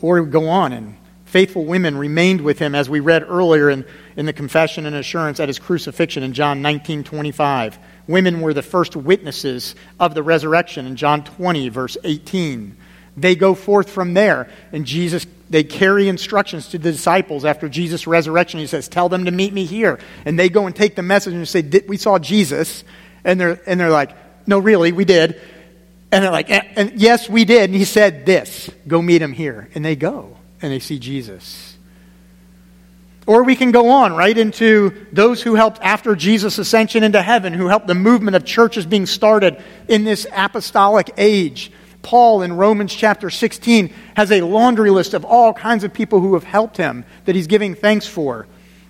Or 0.00 0.22
go 0.22 0.48
on 0.48 0.72
And 0.72 0.96
Faithful 1.28 1.66
women 1.66 1.98
remained 1.98 2.40
with 2.40 2.58
him, 2.58 2.74
as 2.74 2.88
we 2.88 3.00
read 3.00 3.22
earlier 3.22 3.68
in, 3.68 3.84
in 4.16 4.24
the 4.24 4.32
confession 4.32 4.86
and 4.86 4.96
assurance 4.96 5.40
at 5.40 5.48
his 5.50 5.58
crucifixion 5.58 6.22
in 6.22 6.32
John 6.32 6.62
19 6.62 7.04
25. 7.04 7.78
Women 8.06 8.40
were 8.40 8.54
the 8.54 8.62
first 8.62 8.96
witnesses 8.96 9.74
of 10.00 10.14
the 10.14 10.22
resurrection 10.22 10.86
in 10.86 10.96
John 10.96 11.24
20, 11.24 11.68
verse 11.68 11.98
18. 12.02 12.74
They 13.14 13.36
go 13.36 13.54
forth 13.54 13.90
from 13.90 14.14
there, 14.14 14.48
and 14.72 14.86
Jesus, 14.86 15.26
they 15.50 15.64
carry 15.64 16.08
instructions 16.08 16.68
to 16.68 16.78
the 16.78 16.92
disciples 16.92 17.44
after 17.44 17.68
Jesus' 17.68 18.06
resurrection. 18.06 18.58
He 18.58 18.66
says, 18.66 18.88
Tell 18.88 19.10
them 19.10 19.26
to 19.26 19.30
meet 19.30 19.52
me 19.52 19.66
here. 19.66 19.98
And 20.24 20.38
they 20.38 20.48
go 20.48 20.64
and 20.64 20.74
take 20.74 20.96
the 20.96 21.02
message 21.02 21.34
and 21.34 21.46
say, 21.46 21.60
We 21.86 21.98
saw 21.98 22.18
Jesus. 22.18 22.84
And 23.22 23.38
they're, 23.38 23.60
and 23.66 23.78
they're 23.78 23.90
like, 23.90 24.16
No, 24.46 24.60
really, 24.60 24.92
we 24.92 25.04
did. 25.04 25.38
And 26.10 26.24
they're 26.24 26.30
like, 26.30 26.50
and, 26.50 26.66
and 26.76 26.92
Yes, 27.00 27.28
we 27.28 27.44
did. 27.44 27.70
And 27.70 27.74
he 27.74 27.84
said 27.84 28.26
this 28.26 28.70
Go 28.86 29.02
meet 29.02 29.22
him 29.22 29.32
here. 29.32 29.68
And 29.74 29.84
they 29.84 29.96
go, 29.96 30.36
and 30.62 30.72
they 30.72 30.78
see 30.78 30.98
Jesus. 30.98 31.76
Or 33.26 33.44
we 33.44 33.56
can 33.56 33.72
go 33.72 33.90
on 33.90 34.14
right 34.14 34.36
into 34.36 35.06
those 35.12 35.42
who 35.42 35.54
helped 35.54 35.80
after 35.82 36.16
Jesus' 36.16 36.56
ascension 36.56 37.02
into 37.02 37.20
heaven, 37.20 37.52
who 37.52 37.68
helped 37.68 37.86
the 37.86 37.94
movement 37.94 38.36
of 38.36 38.46
churches 38.46 38.86
being 38.86 39.04
started 39.04 39.62
in 39.86 40.04
this 40.04 40.26
apostolic 40.32 41.10
age. 41.18 41.70
Paul 42.00 42.40
in 42.40 42.54
Romans 42.54 42.94
chapter 42.94 43.28
16 43.28 43.92
has 44.16 44.32
a 44.32 44.40
laundry 44.40 44.88
list 44.88 45.12
of 45.12 45.26
all 45.26 45.52
kinds 45.52 45.84
of 45.84 45.92
people 45.92 46.20
who 46.20 46.32
have 46.32 46.44
helped 46.44 46.78
him 46.78 47.04
that 47.26 47.34
he's 47.34 47.46
giving 47.46 47.74
thanks 47.74 48.06
for. 48.06 48.46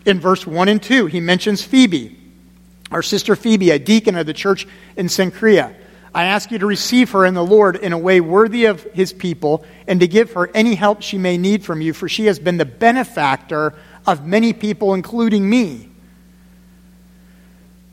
In 0.06 0.20
verse 0.20 0.46
1 0.46 0.68
and 0.68 0.80
2, 0.80 1.06
he 1.06 1.18
mentions 1.18 1.64
Phoebe, 1.64 2.16
our 2.92 3.02
sister 3.02 3.34
Phoebe, 3.34 3.72
a 3.72 3.78
deacon 3.80 4.14
of 4.14 4.26
the 4.26 4.32
church 4.32 4.68
in 4.96 5.06
Cenchrea. 5.06 5.74
I 6.14 6.24
ask 6.24 6.50
you 6.50 6.58
to 6.58 6.66
receive 6.66 7.10
her 7.10 7.24
in 7.26 7.34
the 7.34 7.44
Lord 7.44 7.76
in 7.76 7.92
a 7.92 7.98
way 7.98 8.20
worthy 8.20 8.64
of 8.66 8.82
his 8.94 9.12
people 9.12 9.64
and 9.86 10.00
to 10.00 10.08
give 10.08 10.32
her 10.32 10.50
any 10.54 10.74
help 10.74 11.02
she 11.02 11.18
may 11.18 11.36
need 11.38 11.64
from 11.64 11.80
you, 11.80 11.92
for 11.92 12.08
she 12.08 12.26
has 12.26 12.38
been 12.38 12.56
the 12.56 12.64
benefactor 12.64 13.74
of 14.06 14.26
many 14.26 14.52
people, 14.52 14.94
including 14.94 15.48
me. 15.48 15.90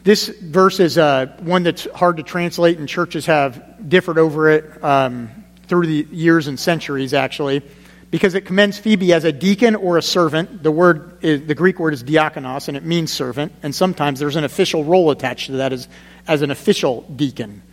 This 0.03 0.27
verse 0.27 0.79
is 0.79 0.97
uh, 0.97 1.35
one 1.39 1.63
that's 1.63 1.87
hard 1.93 2.17
to 2.17 2.23
translate, 2.23 2.77
and 2.77 2.87
churches 2.87 3.25
have 3.25 3.89
differed 3.89 4.19
over 4.19 4.49
it 4.49 4.83
um, 4.83 5.29
through 5.67 5.87
the 5.87 6.07
years 6.11 6.47
and 6.47 6.59
centuries, 6.59 7.13
actually, 7.13 7.63
because 8.11 8.35
it 8.35 8.41
commends 8.41 8.77
Phoebe 8.77 9.13
as 9.13 9.23
a 9.23 9.31
deacon 9.31 9.75
or 9.75 9.97
a 9.97 10.03
servant. 10.03 10.61
The 10.61 10.71
word, 10.71 11.17
is, 11.23 11.47
the 11.47 11.55
Greek 11.55 11.79
word 11.79 11.93
is 11.95 12.03
diakonos, 12.03 12.67
and 12.67 12.77
it 12.77 12.85
means 12.85 13.11
servant. 13.11 13.51
And 13.63 13.73
sometimes 13.73 14.19
there's 14.19 14.35
an 14.35 14.43
official 14.43 14.83
role 14.83 15.09
attached 15.09 15.47
to 15.47 15.53
that 15.53 15.73
as, 15.73 15.87
as 16.27 16.43
an 16.43 16.51
official 16.51 17.01
deacon. 17.15 17.63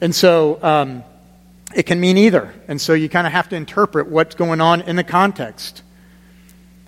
And 0.00 0.14
so 0.14 0.62
um, 0.62 1.04
it 1.74 1.84
can 1.84 2.00
mean 2.00 2.16
either. 2.16 2.52
And 2.68 2.80
so 2.80 2.94
you 2.94 3.08
kind 3.08 3.26
of 3.26 3.32
have 3.32 3.48
to 3.50 3.56
interpret 3.56 4.08
what's 4.08 4.34
going 4.34 4.60
on 4.60 4.82
in 4.82 4.96
the 4.96 5.04
context. 5.04 5.82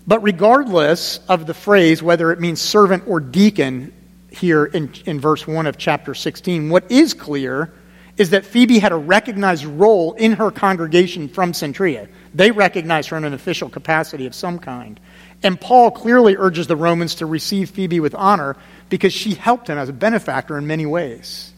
But 0.06 0.22
regardless 0.22 1.20
of 1.28 1.46
the 1.46 1.54
phrase, 1.54 2.02
whether 2.02 2.32
it 2.32 2.40
means 2.40 2.60
servant 2.60 3.04
or 3.06 3.20
deacon 3.20 3.92
here 4.30 4.64
in, 4.64 4.92
in 5.06 5.20
verse 5.20 5.46
1 5.46 5.66
of 5.66 5.76
chapter 5.76 6.14
16, 6.14 6.70
what 6.70 6.90
is 6.90 7.14
clear 7.14 7.72
is 8.16 8.30
that 8.30 8.44
Phoebe 8.44 8.78
had 8.78 8.92
a 8.92 8.96
recognized 8.96 9.64
role 9.64 10.12
in 10.14 10.32
her 10.32 10.50
congregation 10.50 11.28
from 11.28 11.52
Cenchrea. 11.52 12.08
They 12.34 12.50
recognized 12.50 13.08
her 13.10 13.16
in 13.16 13.24
an 13.24 13.32
official 13.32 13.68
capacity 13.68 14.26
of 14.26 14.34
some 14.34 14.58
kind. 14.58 15.00
And 15.42 15.60
Paul 15.60 15.90
clearly 15.90 16.36
urges 16.36 16.66
the 16.66 16.76
Romans 16.76 17.16
to 17.16 17.26
receive 17.26 17.70
Phoebe 17.70 18.00
with 18.00 18.14
honor 18.14 18.56
because 18.90 19.12
she 19.12 19.34
helped 19.34 19.68
him 19.68 19.78
as 19.78 19.88
a 19.88 19.94
benefactor 19.94 20.58
in 20.58 20.66
many 20.66 20.84
ways. 20.84 21.51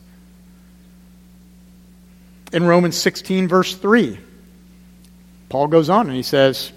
In 2.54 2.64
Romans 2.64 2.96
16, 2.96 3.48
verse 3.48 3.74
3, 3.74 4.16
Paul 5.48 5.66
goes 5.66 5.90
on 5.90 6.06
and 6.06 6.14
he 6.14 6.22
says, 6.22 6.70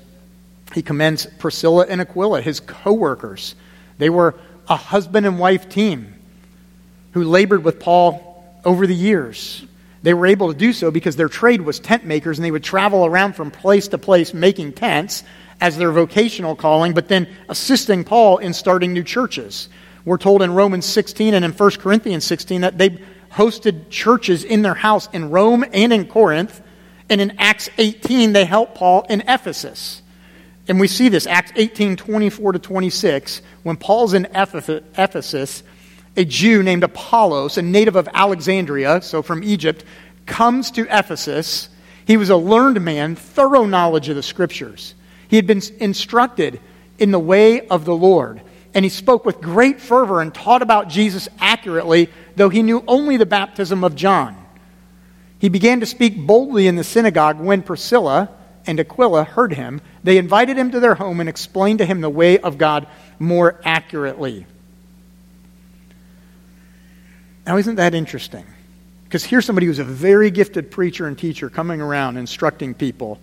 he 0.73 0.81
commends 0.81 1.27
Priscilla 1.37 1.85
and 1.87 2.01
Aquila, 2.01 2.41
his 2.41 2.59
co 2.59 2.93
workers. 2.93 3.53
They 3.99 4.09
were 4.09 4.33
a 4.67 4.75
husband 4.75 5.27
and 5.27 5.37
wife 5.37 5.69
team 5.69 6.15
who 7.11 7.25
labored 7.25 7.63
with 7.63 7.79
Paul 7.79 8.43
over 8.65 8.87
the 8.87 8.95
years. 8.95 9.63
They 10.01 10.15
were 10.15 10.25
able 10.25 10.51
to 10.51 10.57
do 10.57 10.73
so 10.73 10.89
because 10.89 11.15
their 11.15 11.29
trade 11.29 11.61
was 11.61 11.79
tent 11.79 12.05
makers 12.05 12.39
and 12.39 12.45
they 12.45 12.49
would 12.49 12.63
travel 12.63 13.05
around 13.05 13.33
from 13.33 13.51
place 13.51 13.89
to 13.89 13.99
place 13.99 14.33
making 14.33 14.73
tents 14.73 15.23
as 15.61 15.77
their 15.77 15.91
vocational 15.91 16.55
calling, 16.55 16.93
but 16.95 17.07
then 17.07 17.27
assisting 17.49 18.03
Paul 18.03 18.39
in 18.39 18.53
starting 18.53 18.93
new 18.93 19.03
churches. 19.03 19.69
We're 20.05 20.17
told 20.17 20.41
in 20.41 20.55
Romans 20.55 20.87
16 20.87 21.35
and 21.35 21.45
in 21.45 21.51
1 21.51 21.71
Corinthians 21.71 22.25
16 22.25 22.61
that 22.61 22.79
they 22.79 22.97
hosted 23.37 23.89
churches 23.91 24.43
in 24.43 24.63
their 24.63 24.73
house 24.73 25.07
in 25.13 25.29
Rome 25.29 25.63
and 25.71 25.93
in 25.93 26.07
Corinth. 26.07 26.59
And 27.09 27.21
in 27.21 27.35
Acts 27.37 27.69
18, 27.77 28.33
they 28.33 28.43
helped 28.43 28.75
Paul 28.75 29.05
in 29.09 29.21
Ephesus. 29.21 30.01
And 30.67 30.79
we 30.79 30.87
see 30.87 31.07
this, 31.07 31.27
Acts 31.27 31.53
18 31.55 31.95
24 31.95 32.53
to 32.53 32.59
26. 32.59 33.41
When 33.63 33.77
Paul's 33.77 34.13
in 34.13 34.27
Ephesus, 34.33 35.63
a 36.17 36.25
Jew 36.25 36.63
named 36.63 36.83
Apollos, 36.83 37.57
a 37.57 37.61
native 37.61 37.95
of 37.95 38.09
Alexandria, 38.13 39.01
so 39.01 39.21
from 39.21 39.43
Egypt, 39.43 39.85
comes 40.25 40.71
to 40.71 40.87
Ephesus. 40.89 41.69
He 42.05 42.17
was 42.17 42.29
a 42.29 42.35
learned 42.35 42.81
man, 42.81 43.15
thorough 43.15 43.65
knowledge 43.65 44.09
of 44.09 44.15
the 44.15 44.23
scriptures. 44.23 44.95
He 45.29 45.35
had 45.35 45.47
been 45.47 45.61
instructed 45.79 46.59
in 46.97 47.11
the 47.11 47.19
way 47.19 47.67
of 47.67 47.85
the 47.85 47.95
Lord. 47.95 48.41
And 48.77 48.85
he 48.85 48.89
spoke 48.89 49.25
with 49.25 49.41
great 49.41 49.81
fervor 49.81 50.21
and 50.21 50.31
taught 50.31 50.61
about 50.61 50.87
Jesus 50.87 51.27
accurately, 51.39 52.11
though 52.35 52.49
he 52.49 52.61
knew 52.61 52.83
only 52.87 53.17
the 53.17 53.25
baptism 53.25 53.83
of 53.83 53.95
John. 53.95 54.37
He 55.39 55.49
began 55.49 55.79
to 55.79 55.87
speak 55.87 56.15
boldly 56.15 56.67
in 56.67 56.75
the 56.75 56.83
synagogue 56.83 57.39
when 57.39 57.63
Priscilla, 57.63 58.29
and 58.67 58.79
Aquila 58.79 59.23
heard 59.23 59.51
him, 59.51 59.81
they 60.03 60.19
invited 60.19 60.59
him 60.59 60.69
to 60.69 60.79
their 60.79 60.93
home 60.93 61.19
and 61.19 61.27
explained 61.27 61.79
to 61.79 61.87
him 61.87 62.01
the 62.01 62.09
way 62.09 62.37
of 62.37 62.59
God 62.59 62.85
more 63.17 63.59
accurately. 63.65 64.45
Now, 67.47 67.57
isn't 67.57 67.77
that 67.77 67.95
interesting? 67.95 68.45
Because 69.05 69.23
here's 69.23 69.47
somebody 69.47 69.65
who's 69.65 69.79
a 69.79 69.83
very 69.83 70.29
gifted 70.29 70.69
preacher 70.69 71.07
and 71.07 71.17
teacher 71.17 71.49
coming 71.49 71.81
around 71.81 72.17
instructing 72.17 72.75
people. 72.75 73.19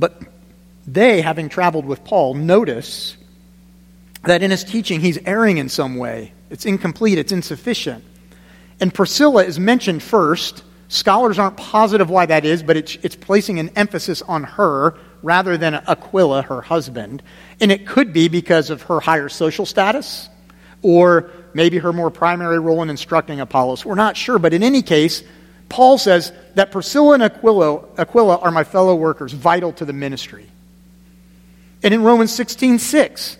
But 0.00 0.20
they, 0.84 1.20
having 1.20 1.48
traveled 1.48 1.86
with 1.86 2.02
Paul, 2.02 2.34
notice 2.34 3.16
that 4.24 4.42
in 4.42 4.50
his 4.50 4.64
teaching 4.64 5.00
he's 5.00 5.18
erring 5.18 5.58
in 5.58 5.68
some 5.68 5.96
way. 5.96 6.32
It's 6.50 6.66
incomplete, 6.66 7.18
it's 7.18 7.32
insufficient. 7.32 8.04
And 8.80 8.92
Priscilla 8.92 9.44
is 9.44 9.58
mentioned 9.58 10.02
first 10.02 10.62
Scholars 10.90 11.38
aren't 11.38 11.56
positive 11.56 12.10
why 12.10 12.26
that 12.26 12.44
is, 12.44 12.64
but 12.64 12.76
it's, 12.76 12.96
it's 12.96 13.14
placing 13.14 13.60
an 13.60 13.68
emphasis 13.76 14.22
on 14.22 14.42
her 14.42 14.98
rather 15.22 15.56
than 15.56 15.74
Aquila, 15.74 16.42
her 16.42 16.60
husband. 16.60 17.22
And 17.60 17.70
it 17.70 17.86
could 17.86 18.12
be 18.12 18.26
because 18.26 18.70
of 18.70 18.82
her 18.82 18.98
higher 18.98 19.28
social 19.28 19.64
status 19.64 20.28
or 20.82 21.30
maybe 21.54 21.78
her 21.78 21.92
more 21.92 22.10
primary 22.10 22.58
role 22.58 22.82
in 22.82 22.90
instructing 22.90 23.38
Apollos. 23.38 23.84
We're 23.84 23.94
not 23.94 24.16
sure, 24.16 24.40
but 24.40 24.52
in 24.52 24.64
any 24.64 24.82
case, 24.82 25.22
Paul 25.68 25.96
says 25.96 26.32
that 26.56 26.72
Priscilla 26.72 27.14
and 27.14 27.22
Aquila, 27.22 27.84
Aquila 27.96 28.38
are 28.38 28.50
my 28.50 28.64
fellow 28.64 28.96
workers, 28.96 29.32
vital 29.32 29.72
to 29.74 29.84
the 29.84 29.92
ministry. 29.92 30.48
And 31.84 31.94
in 31.94 32.02
Romans 32.02 32.32
16 32.32 32.80
6, 32.80 33.36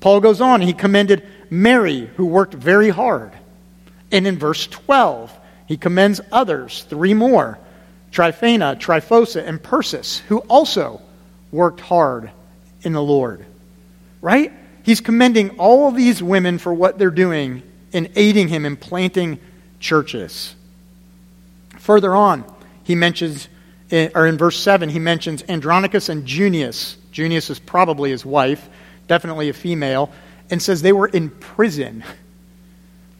Paul 0.00 0.20
goes 0.20 0.40
on, 0.40 0.60
he 0.60 0.72
commended 0.72 1.26
Mary, 1.50 2.06
who 2.16 2.26
worked 2.26 2.54
very 2.54 2.90
hard. 2.90 3.32
And 4.10 4.26
in 4.26 4.38
verse 4.38 4.66
12, 4.66 5.36
he 5.66 5.76
commends 5.76 6.20
others, 6.32 6.84
three 6.88 7.14
more 7.14 7.58
Tryphena, 8.10 8.76
Tryphosa, 8.76 9.46
and 9.46 9.62
Persis, 9.62 10.20
who 10.20 10.38
also 10.38 11.02
worked 11.52 11.80
hard 11.80 12.30
in 12.82 12.92
the 12.92 13.02
Lord. 13.02 13.44
Right? 14.20 14.52
He's 14.82 15.00
commending 15.00 15.58
all 15.58 15.90
these 15.90 16.22
women 16.22 16.58
for 16.58 16.72
what 16.72 16.98
they're 16.98 17.10
doing 17.10 17.62
in 17.92 18.10
aiding 18.16 18.48
him 18.48 18.64
in 18.64 18.76
planting 18.76 19.38
churches. 19.80 20.54
Further 21.78 22.14
on, 22.14 22.44
he 22.84 22.94
mentions, 22.94 23.48
eh, 23.90 24.08
or 24.14 24.26
in 24.26 24.38
verse 24.38 24.58
7, 24.58 24.88
he 24.88 24.98
mentions 24.98 25.44
Andronicus 25.48 26.08
and 26.08 26.26
Junius. 26.26 26.96
Junius 27.12 27.50
is 27.50 27.58
probably 27.58 28.10
his 28.10 28.24
wife, 28.24 28.68
definitely 29.08 29.48
a 29.48 29.52
female, 29.52 30.10
and 30.50 30.62
says 30.62 30.82
they 30.82 30.92
were 30.92 31.08
in 31.08 31.30
prison 31.30 32.04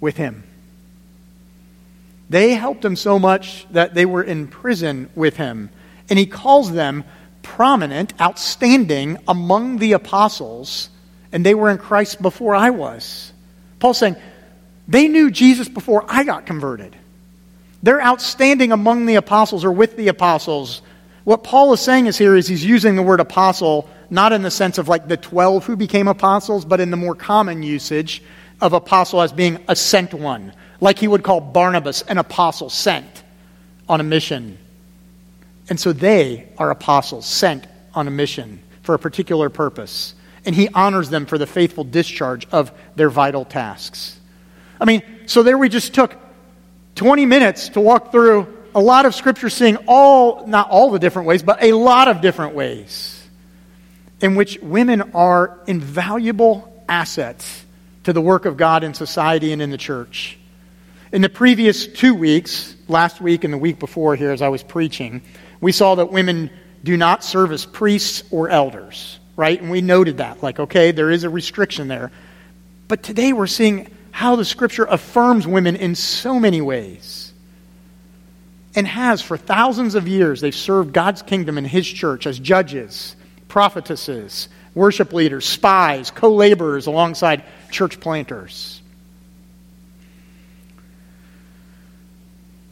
with 0.00 0.16
him. 0.16 0.44
They 2.30 2.54
helped 2.54 2.84
him 2.84 2.94
so 2.94 3.18
much 3.18 3.66
that 3.72 3.94
they 3.94 4.06
were 4.06 4.22
in 4.22 4.48
prison 4.48 5.10
with 5.14 5.36
him. 5.36 5.70
And 6.10 6.18
he 6.18 6.26
calls 6.26 6.72
them 6.72 7.04
prominent, 7.42 8.12
outstanding 8.20 9.18
among 9.26 9.78
the 9.78 9.92
apostles, 9.92 10.90
and 11.32 11.44
they 11.44 11.54
were 11.54 11.70
in 11.70 11.78
Christ 11.78 12.20
before 12.20 12.54
I 12.54 12.70
was. 12.70 13.32
Paul's 13.78 13.98
saying, 13.98 14.16
they 14.86 15.08
knew 15.08 15.30
Jesus 15.30 15.68
before 15.68 16.04
I 16.08 16.24
got 16.24 16.46
converted. 16.46 16.96
They're 17.82 18.02
outstanding 18.02 18.72
among 18.72 19.06
the 19.06 19.16
apostles 19.16 19.64
or 19.64 19.72
with 19.72 19.96
the 19.96 20.08
apostles. 20.08 20.82
What 21.28 21.44
Paul 21.44 21.74
is 21.74 21.80
saying 21.82 22.06
is 22.06 22.16
here 22.16 22.34
is 22.34 22.48
he's 22.48 22.64
using 22.64 22.96
the 22.96 23.02
word 23.02 23.20
apostle 23.20 23.86
not 24.08 24.32
in 24.32 24.40
the 24.40 24.50
sense 24.50 24.78
of 24.78 24.88
like 24.88 25.08
the 25.08 25.18
12 25.18 25.66
who 25.66 25.76
became 25.76 26.08
apostles, 26.08 26.64
but 26.64 26.80
in 26.80 26.90
the 26.90 26.96
more 26.96 27.14
common 27.14 27.62
usage 27.62 28.22
of 28.62 28.72
apostle 28.72 29.20
as 29.20 29.30
being 29.30 29.62
a 29.68 29.76
sent 29.76 30.14
one, 30.14 30.54
like 30.80 30.98
he 30.98 31.06
would 31.06 31.22
call 31.22 31.42
Barnabas 31.42 32.00
an 32.00 32.16
apostle 32.16 32.70
sent 32.70 33.24
on 33.90 34.00
a 34.00 34.04
mission. 34.04 34.56
And 35.68 35.78
so 35.78 35.92
they 35.92 36.48
are 36.56 36.70
apostles 36.70 37.26
sent 37.26 37.66
on 37.92 38.08
a 38.08 38.10
mission. 38.10 38.62
for 38.80 38.94
a 38.94 38.98
particular 38.98 39.50
purpose, 39.50 40.14
and 40.46 40.54
He 40.54 40.70
honors 40.70 41.10
them 41.10 41.26
for 41.26 41.36
the 41.36 41.46
faithful 41.46 41.84
discharge 41.84 42.48
of 42.50 42.72
their 42.96 43.10
vital 43.10 43.44
tasks. 43.44 44.18
I 44.80 44.86
mean, 44.86 45.02
so 45.26 45.42
there 45.42 45.58
we 45.58 45.68
just 45.68 45.92
took 45.92 46.16
20 46.94 47.26
minutes 47.26 47.68
to 47.70 47.82
walk 47.82 48.12
through 48.12 48.57
a 48.78 48.80
lot 48.80 49.06
of 49.06 49.14
scripture 49.14 49.50
seeing 49.50 49.76
all, 49.88 50.46
not 50.46 50.70
all 50.70 50.92
the 50.92 51.00
different 51.00 51.26
ways, 51.26 51.42
but 51.42 51.60
a 51.64 51.72
lot 51.72 52.06
of 52.06 52.20
different 52.20 52.54
ways 52.54 53.20
in 54.20 54.36
which 54.36 54.56
women 54.62 55.02
are 55.14 55.58
invaluable 55.66 56.84
assets 56.88 57.64
to 58.04 58.12
the 58.12 58.20
work 58.20 58.44
of 58.44 58.56
God 58.56 58.84
in 58.84 58.94
society 58.94 59.52
and 59.52 59.60
in 59.60 59.70
the 59.70 59.78
church. 59.78 60.38
In 61.10 61.22
the 61.22 61.28
previous 61.28 61.88
two 61.88 62.14
weeks, 62.14 62.76
last 62.86 63.20
week 63.20 63.42
and 63.42 63.52
the 63.52 63.58
week 63.58 63.80
before 63.80 64.14
here, 64.14 64.30
as 64.30 64.42
I 64.42 64.48
was 64.48 64.62
preaching, 64.62 65.22
we 65.60 65.72
saw 65.72 65.96
that 65.96 66.12
women 66.12 66.48
do 66.84 66.96
not 66.96 67.24
serve 67.24 67.50
as 67.50 67.66
priests 67.66 68.22
or 68.30 68.48
elders, 68.48 69.18
right? 69.34 69.60
And 69.60 69.72
we 69.72 69.80
noted 69.80 70.18
that, 70.18 70.40
like, 70.40 70.60
okay, 70.60 70.92
there 70.92 71.10
is 71.10 71.24
a 71.24 71.30
restriction 71.30 71.88
there. 71.88 72.12
But 72.86 73.02
today 73.02 73.32
we're 73.32 73.48
seeing 73.48 73.90
how 74.12 74.36
the 74.36 74.44
scripture 74.44 74.84
affirms 74.84 75.48
women 75.48 75.74
in 75.74 75.96
so 75.96 76.38
many 76.38 76.60
ways 76.60 77.17
and 78.74 78.86
has 78.86 79.22
for 79.22 79.36
thousands 79.36 79.94
of 79.94 80.06
years. 80.06 80.40
They've 80.40 80.54
served 80.54 80.92
God's 80.92 81.22
kingdom 81.22 81.58
and 81.58 81.66
His 81.66 81.86
church 81.86 82.26
as 82.26 82.38
judges, 82.38 83.16
prophetesses, 83.48 84.48
worship 84.74 85.12
leaders, 85.12 85.46
spies, 85.46 86.10
co 86.10 86.34
laborers 86.34 86.86
alongside 86.86 87.42
church 87.70 88.00
planters. 88.00 88.80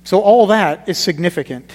So, 0.04 0.20
all 0.20 0.46
that 0.48 0.88
is 0.88 0.98
significant. 0.98 1.72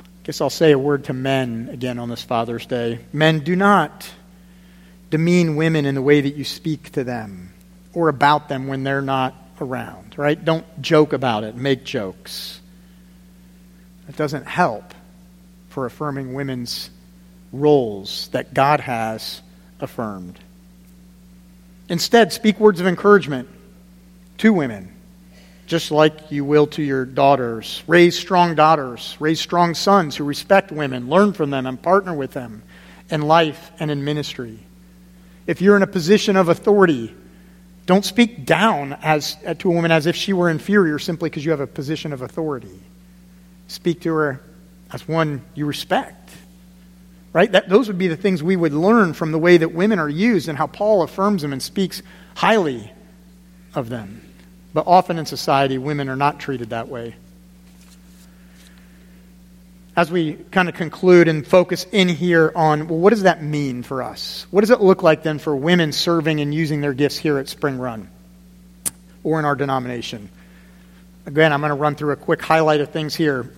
I 0.00 0.26
guess 0.26 0.40
I'll 0.40 0.50
say 0.50 0.72
a 0.72 0.78
word 0.78 1.04
to 1.04 1.12
men 1.12 1.68
again 1.72 1.98
on 1.98 2.08
this 2.08 2.22
Father's 2.22 2.66
Day. 2.66 3.00
Men, 3.12 3.40
do 3.40 3.56
not 3.56 4.08
demean 5.10 5.56
women 5.56 5.84
in 5.86 5.94
the 5.94 6.02
way 6.02 6.20
that 6.20 6.34
you 6.36 6.44
speak 6.44 6.92
to 6.92 7.04
them 7.04 7.52
or 7.92 8.08
about 8.08 8.48
them 8.48 8.68
when 8.68 8.84
they're 8.84 9.02
not 9.02 9.34
around, 9.60 10.18
right? 10.18 10.42
Don't 10.42 10.66
joke 10.80 11.12
about 11.12 11.44
it, 11.44 11.56
make 11.56 11.84
jokes. 11.84 12.60
It 14.08 14.16
doesn't 14.16 14.46
help 14.46 14.94
for 15.68 15.86
affirming 15.86 16.34
women's 16.34 16.90
roles 17.52 18.28
that 18.28 18.54
God 18.54 18.80
has 18.80 19.42
affirmed. 19.80 20.38
Instead, 21.88 22.32
speak 22.32 22.58
words 22.58 22.80
of 22.80 22.86
encouragement 22.86 23.48
to 24.38 24.52
women, 24.52 24.92
just 25.66 25.90
like 25.90 26.30
you 26.30 26.44
will 26.44 26.66
to 26.68 26.82
your 26.82 27.04
daughters. 27.04 27.82
Raise 27.86 28.18
strong 28.18 28.54
daughters, 28.54 29.16
raise 29.20 29.40
strong 29.40 29.74
sons 29.74 30.16
who 30.16 30.24
respect 30.24 30.72
women, 30.72 31.08
learn 31.08 31.32
from 31.32 31.50
them, 31.50 31.66
and 31.66 31.80
partner 31.80 32.14
with 32.14 32.32
them 32.32 32.62
in 33.10 33.22
life 33.22 33.70
and 33.78 33.90
in 33.90 34.04
ministry. 34.04 34.58
If 35.46 35.60
you're 35.60 35.76
in 35.76 35.82
a 35.82 35.88
position 35.88 36.36
of 36.36 36.48
authority, 36.48 37.14
don't 37.86 38.04
speak 38.04 38.44
down 38.44 38.94
as, 38.94 39.36
uh, 39.46 39.54
to 39.54 39.70
a 39.70 39.74
woman 39.74 39.92
as 39.92 40.06
if 40.06 40.16
she 40.16 40.32
were 40.32 40.50
inferior 40.50 40.98
simply 40.98 41.30
because 41.30 41.44
you 41.44 41.52
have 41.52 41.60
a 41.60 41.66
position 41.66 42.12
of 42.12 42.20
authority. 42.20 42.80
Speak 43.68 44.02
to 44.02 44.12
her 44.12 44.40
as 44.92 45.06
one 45.06 45.42
you 45.54 45.66
respect. 45.66 46.30
Right? 47.32 47.50
That, 47.52 47.68
those 47.68 47.86
would 47.88 47.98
be 47.98 48.08
the 48.08 48.16
things 48.16 48.42
we 48.42 48.56
would 48.56 48.72
learn 48.72 49.12
from 49.12 49.30
the 49.30 49.38
way 49.38 49.56
that 49.58 49.72
women 49.72 49.98
are 49.98 50.08
used 50.08 50.48
and 50.48 50.58
how 50.58 50.66
Paul 50.66 51.02
affirms 51.02 51.42
them 51.42 51.52
and 51.52 51.62
speaks 51.62 52.02
highly 52.34 52.90
of 53.74 53.88
them. 53.88 54.22
But 54.72 54.86
often 54.86 55.18
in 55.18 55.26
society, 55.26 55.78
women 55.78 56.08
are 56.08 56.16
not 56.16 56.40
treated 56.40 56.70
that 56.70 56.88
way. 56.88 57.14
As 59.96 60.10
we 60.10 60.34
kind 60.34 60.68
of 60.68 60.74
conclude 60.74 61.26
and 61.26 61.46
focus 61.46 61.86
in 61.90 62.10
here 62.10 62.52
on, 62.54 62.86
well, 62.86 62.98
what 62.98 63.10
does 63.10 63.22
that 63.22 63.42
mean 63.42 63.82
for 63.82 64.02
us? 64.02 64.46
What 64.50 64.60
does 64.60 64.70
it 64.70 64.82
look 64.82 65.02
like 65.02 65.22
then 65.22 65.38
for 65.38 65.56
women 65.56 65.90
serving 65.90 66.38
and 66.40 66.54
using 66.54 66.82
their 66.82 66.92
gifts 66.92 67.16
here 67.16 67.38
at 67.38 67.48
Spring 67.48 67.78
Run 67.78 68.10
or 69.24 69.38
in 69.38 69.46
our 69.46 69.56
denomination? 69.56 70.28
Again, 71.24 71.50
I'm 71.50 71.60
going 71.60 71.70
to 71.70 71.74
run 71.74 71.94
through 71.94 72.12
a 72.12 72.16
quick 72.16 72.42
highlight 72.42 72.82
of 72.82 72.90
things 72.90 73.14
here. 73.14 73.50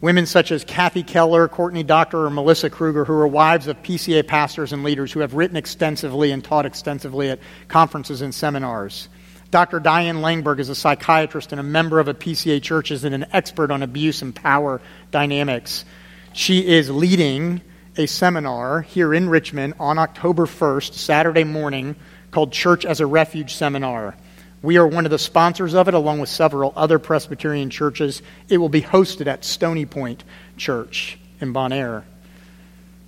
Women 0.00 0.26
such 0.26 0.50
as 0.50 0.64
Kathy 0.64 1.04
Keller, 1.04 1.46
Courtney 1.46 1.84
Doctor, 1.84 2.26
or 2.26 2.30
Melissa 2.30 2.68
Kruger, 2.68 3.04
who 3.04 3.14
are 3.14 3.26
wives 3.28 3.68
of 3.68 3.80
PCA 3.80 4.26
pastors 4.26 4.72
and 4.72 4.82
leaders 4.82 5.12
who 5.12 5.20
have 5.20 5.34
written 5.34 5.56
extensively 5.56 6.32
and 6.32 6.42
taught 6.42 6.66
extensively 6.66 7.30
at 7.30 7.38
conferences 7.68 8.22
and 8.22 8.34
seminars. 8.34 9.08
Dr. 9.54 9.78
Diane 9.78 10.16
Langberg 10.16 10.58
is 10.58 10.68
a 10.68 10.74
psychiatrist 10.74 11.52
and 11.52 11.60
a 11.60 11.62
member 11.62 12.00
of 12.00 12.08
a 12.08 12.12
PCA 12.12 12.60
churches 12.60 13.04
and 13.04 13.14
an 13.14 13.26
expert 13.32 13.70
on 13.70 13.84
abuse 13.84 14.20
and 14.20 14.34
power 14.34 14.80
dynamics. 15.12 15.84
She 16.32 16.66
is 16.66 16.90
leading 16.90 17.60
a 17.96 18.06
seminar 18.06 18.80
here 18.80 19.14
in 19.14 19.28
Richmond 19.28 19.74
on 19.78 19.96
October 19.96 20.46
1st, 20.46 20.94
Saturday 20.94 21.44
morning, 21.44 21.94
called 22.32 22.50
Church 22.50 22.84
as 22.84 22.98
a 22.98 23.06
Refuge 23.06 23.54
Seminar. 23.54 24.16
We 24.60 24.76
are 24.76 24.88
one 24.88 25.04
of 25.04 25.12
the 25.12 25.20
sponsors 25.20 25.74
of 25.74 25.86
it, 25.86 25.94
along 25.94 26.18
with 26.18 26.30
several 26.30 26.72
other 26.74 26.98
Presbyterian 26.98 27.70
churches. 27.70 28.22
It 28.48 28.58
will 28.58 28.68
be 28.68 28.82
hosted 28.82 29.28
at 29.28 29.44
Stony 29.44 29.86
Point 29.86 30.24
Church 30.56 31.16
in 31.40 31.52
Bon 31.52 31.72
Air. 31.72 32.02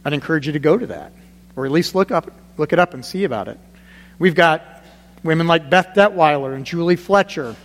I'd 0.05 0.13
encourage 0.13 0.47
you 0.47 0.53
to 0.53 0.61
go 0.61 0.79
to 0.79 0.87
that, 0.87 1.11
or 1.57 1.67
at 1.67 1.73
least 1.73 1.97
look, 1.97 2.13
up, 2.13 2.31
look 2.57 2.73
it 2.73 2.79
up 2.79 2.95
and 2.95 3.05
see 3.05 3.25
about 3.25 3.49
it. 3.49 3.59
We've 4.21 4.37
got 4.37 4.76
women 5.27 5.47
like 5.47 5.69
Beth 5.69 5.89
Detweiler 5.95 6.55
and 6.55 6.65
Julie 6.65 6.97
Fletcher, 6.97 7.57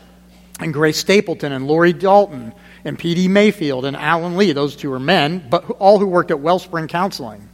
and 0.59 0.73
Grace 0.73 0.97
Stapleton 0.97 1.51
and 1.51 1.67
Lori 1.67 1.93
Dalton, 1.93 2.53
and 2.83 2.97
P.D. 2.97 3.27
Mayfield 3.27 3.85
and 3.85 3.95
Alan 3.95 4.37
Lee. 4.37 4.51
Those 4.51 4.75
two 4.75 4.91
are 4.93 4.99
men, 4.99 5.45
but 5.49 5.69
all 5.71 5.99
who 5.99 6.07
worked 6.07 6.31
at 6.31 6.39
Wellspring 6.39 6.87
Counseling. 6.87 7.47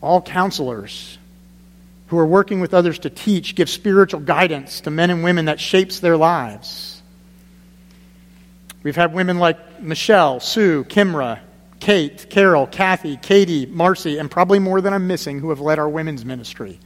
All 0.00 0.22
counselors 0.22 1.18
who 2.08 2.18
are 2.18 2.26
working 2.26 2.60
with 2.60 2.74
others 2.74 2.98
to 3.00 3.10
teach, 3.10 3.54
give 3.54 3.68
spiritual 3.70 4.20
guidance 4.20 4.80
to 4.82 4.90
men 4.90 5.10
and 5.10 5.22
women 5.22 5.44
that 5.44 5.60
shapes 5.60 6.00
their 6.00 6.16
lives. 6.16 7.02
We've 8.82 8.96
had 8.96 9.12
women 9.12 9.38
like 9.38 9.82
Michelle, 9.82 10.40
Sue, 10.40 10.84
Kimra, 10.84 11.40
Kate, 11.78 12.28
Carol, 12.30 12.66
Kathy, 12.66 13.16
Katie, 13.16 13.66
Marcy, 13.66 14.18
and 14.18 14.30
probably 14.30 14.58
more 14.58 14.80
than 14.80 14.92
I'm 14.92 15.06
missing 15.06 15.38
who 15.38 15.50
have 15.50 15.60
led 15.60 15.78
our 15.78 15.88
women's 15.88 16.24
ministry 16.24 16.80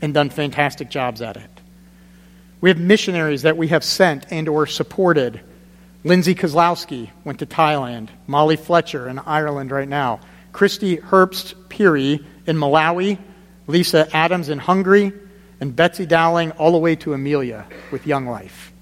and 0.00 0.14
done 0.14 0.30
fantastic 0.30 0.90
jobs 0.90 1.22
at 1.22 1.36
it. 1.36 1.50
We 2.60 2.70
have 2.70 2.78
missionaries 2.78 3.42
that 3.42 3.56
we 3.56 3.68
have 3.68 3.84
sent 3.84 4.26
and 4.30 4.48
or 4.48 4.66
supported. 4.66 5.40
Lindsay 6.04 6.34
Kozlowski 6.34 7.10
went 7.24 7.38
to 7.38 7.46
Thailand. 7.46 8.08
Molly 8.26 8.56
Fletcher 8.56 9.08
in 9.08 9.18
Ireland 9.18 9.70
right 9.70 9.88
now. 9.88 10.20
Christy 10.52 10.96
Herbst 10.96 11.54
Piri 11.68 12.24
in 12.46 12.56
Malawi 12.56 13.18
Lisa 13.70 14.08
Adams 14.14 14.48
in 14.48 14.58
Hungary, 14.58 15.12
and 15.60 15.74
Betsy 15.74 16.06
Dowling 16.06 16.52
all 16.52 16.72
the 16.72 16.78
way 16.78 16.96
to 16.96 17.14
Amelia 17.14 17.66
with 17.90 18.06
Young 18.06 18.26
Life. 18.26 18.72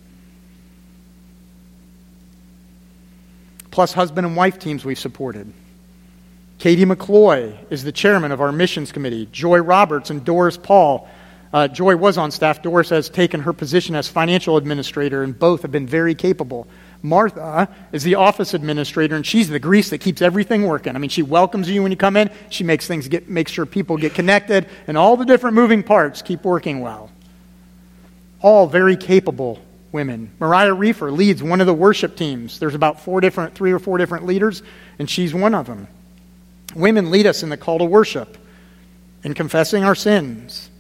Plus, 3.70 3.92
husband 3.92 4.26
and 4.26 4.37
wife 4.37 4.59
teams 4.59 4.85
we've 4.85 4.98
supported. 4.98 5.52
Katie 6.59 6.85
McCloy 6.85 7.57
is 7.71 7.85
the 7.85 7.92
chairman 7.92 8.33
of 8.33 8.40
our 8.40 8.51
missions 8.51 8.90
committee. 8.90 9.29
Joy 9.31 9.59
Roberts 9.59 10.11
and 10.11 10.25
Doris 10.25 10.57
Paul. 10.57 11.09
Uh, 11.53 11.68
Joy 11.68 11.94
was 11.94 12.18
on 12.18 12.33
staff. 12.33 12.62
Doris 12.62 12.90
has 12.90 13.09
taken 13.09 13.40
her 13.40 13.53
position 13.53 13.94
as 13.94 14.09
financial 14.09 14.57
administrator, 14.57 15.23
and 15.23 15.38
both 15.38 15.62
have 15.62 15.71
been 15.71 15.87
very 15.87 16.16
capable. 16.16 16.66
Martha 17.01 17.68
is 17.92 18.03
the 18.03 18.16
office 18.16 18.55
administrator, 18.55 19.14
and 19.14 19.25
she's 19.25 19.49
the 19.49 19.61
grease 19.61 19.90
that 19.90 19.99
keeps 19.99 20.21
everything 20.21 20.64
working. 20.64 20.97
I 20.97 20.99
mean, 20.99 21.11
she 21.11 21.23
welcomes 21.23 21.71
you 21.71 21.81
when 21.81 21.92
you 21.92 21.97
come 21.97 22.16
in. 22.16 22.29
She 22.51 22.64
makes 22.64 22.88
things 22.88 23.07
get, 23.07 23.31
makes 23.31 23.53
sure 23.53 23.64
people 23.64 23.97
get 23.97 24.14
connected, 24.14 24.66
and 24.88 24.99
all 24.99 25.16
the 25.16 25.25
different 25.25 25.55
moving 25.55 25.85
parts 25.85 26.23
keep 26.23 26.42
working 26.42 26.81
well. 26.81 27.09
All 28.42 28.66
very 28.66 28.97
capable 28.97 29.62
women. 29.92 30.33
Mariah 30.40 30.75
Reefer 30.75 31.12
leads 31.12 31.40
one 31.40 31.61
of 31.61 31.68
the 31.68 31.75
worship 31.75 32.16
teams. 32.16 32.59
There's 32.59 32.75
about 32.75 33.01
four 33.01 33.21
different, 33.21 33.55
three 33.55 33.71
or 33.71 33.79
four 33.79 33.97
different 33.97 34.27
leaders, 34.27 34.64
and 34.99 35.09
she's 35.09 35.33
one 35.33 35.55
of 35.55 35.66
them. 35.66 35.87
Women 36.74 37.11
lead 37.11 37.26
us 37.26 37.42
in 37.42 37.48
the 37.48 37.57
call 37.57 37.78
to 37.78 37.85
worship 37.85 38.37
and 39.24 39.35
confessing 39.35 39.85
our 39.85 39.94
sins. 39.94 40.70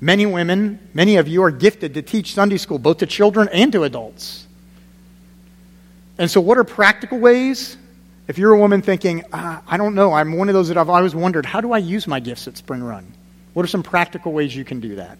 Many 0.00 0.26
women, 0.26 0.78
many 0.94 1.16
of 1.16 1.28
you 1.28 1.42
are 1.44 1.50
gifted 1.50 1.94
to 1.94 2.02
teach 2.02 2.34
Sunday 2.34 2.56
school, 2.56 2.78
both 2.78 2.98
to 2.98 3.06
children 3.06 3.48
and 3.52 3.72
to 3.72 3.84
adults. 3.84 4.46
And 6.18 6.30
so, 6.30 6.40
what 6.40 6.58
are 6.58 6.64
practical 6.64 7.18
ways? 7.18 7.76
If 8.28 8.38
you're 8.38 8.52
a 8.52 8.58
woman 8.58 8.82
thinking, 8.82 9.24
ah, 9.32 9.62
I 9.66 9.76
don't 9.76 9.94
know, 9.94 10.12
I'm 10.12 10.32
one 10.32 10.48
of 10.48 10.54
those 10.54 10.68
that 10.68 10.76
I've 10.76 10.88
always 10.88 11.14
wondered, 11.14 11.44
how 11.44 11.60
do 11.60 11.72
I 11.72 11.78
use 11.78 12.06
my 12.06 12.20
gifts 12.20 12.46
at 12.46 12.56
Spring 12.56 12.82
Run? 12.82 13.12
What 13.52 13.64
are 13.64 13.68
some 13.68 13.82
practical 13.82 14.32
ways 14.32 14.54
you 14.54 14.64
can 14.64 14.80
do 14.80 14.96
that? 14.96 15.18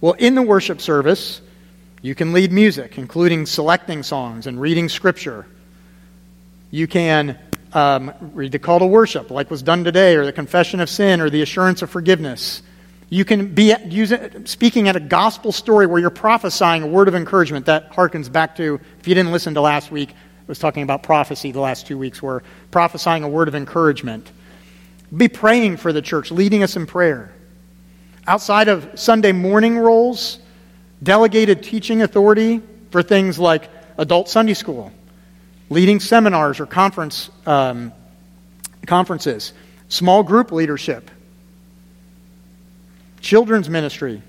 Well, 0.00 0.12
in 0.14 0.34
the 0.34 0.42
worship 0.42 0.80
service, 0.80 1.40
you 2.02 2.14
can 2.14 2.32
lead 2.32 2.52
music, 2.52 2.98
including 2.98 3.46
selecting 3.46 4.02
songs 4.02 4.46
and 4.46 4.60
reading 4.60 4.88
scripture. 4.88 5.46
You 6.70 6.86
can 6.86 7.38
um, 7.72 8.12
read 8.32 8.52
the 8.52 8.58
call 8.58 8.78
to 8.80 8.86
worship, 8.86 9.30
like 9.30 9.50
was 9.50 9.62
done 9.62 9.84
today, 9.84 10.16
or 10.16 10.24
the 10.24 10.32
confession 10.32 10.80
of 10.80 10.88
sin, 10.88 11.20
or 11.20 11.30
the 11.30 11.42
assurance 11.42 11.82
of 11.82 11.90
forgiveness. 11.90 12.62
You 13.08 13.24
can 13.24 13.54
be 13.54 13.74
using, 13.86 14.46
speaking 14.46 14.88
at 14.88 14.96
a 14.96 15.00
gospel 15.00 15.50
story 15.50 15.86
where 15.86 16.00
you're 16.00 16.10
prophesying 16.10 16.82
a 16.82 16.86
word 16.86 17.08
of 17.08 17.14
encouragement. 17.14 17.66
That 17.66 17.92
harkens 17.92 18.30
back 18.30 18.56
to, 18.56 18.80
if 19.00 19.08
you 19.08 19.14
didn't 19.14 19.32
listen 19.32 19.54
to 19.54 19.60
last 19.60 19.90
week, 19.90 20.10
I 20.10 20.14
was 20.46 20.58
talking 20.58 20.82
about 20.82 21.02
prophecy 21.02 21.52
the 21.52 21.60
last 21.60 21.86
two 21.86 21.98
weeks. 21.98 22.22
We're 22.22 22.42
prophesying 22.70 23.24
a 23.24 23.28
word 23.28 23.48
of 23.48 23.54
encouragement. 23.54 24.30
Be 25.16 25.28
praying 25.28 25.78
for 25.78 25.92
the 25.92 26.02
church, 26.02 26.30
leading 26.30 26.62
us 26.62 26.76
in 26.76 26.86
prayer. 26.86 27.32
Outside 28.26 28.68
of 28.68 28.98
Sunday 28.98 29.32
morning 29.32 29.76
roles, 29.76 30.38
delegated 31.02 31.62
teaching 31.64 32.02
authority 32.02 32.62
for 32.90 33.02
things 33.02 33.38
like 33.38 33.68
adult 33.98 34.28
Sunday 34.28 34.54
school, 34.54 34.92
leading 35.70 36.00
seminars 36.00 36.60
or 36.60 36.66
conference, 36.66 37.30
um, 37.46 37.92
conferences, 38.86 39.52
small 39.88 40.22
group 40.22 40.52
leadership, 40.52 41.10
children's 43.20 43.70
ministry. 43.70 44.20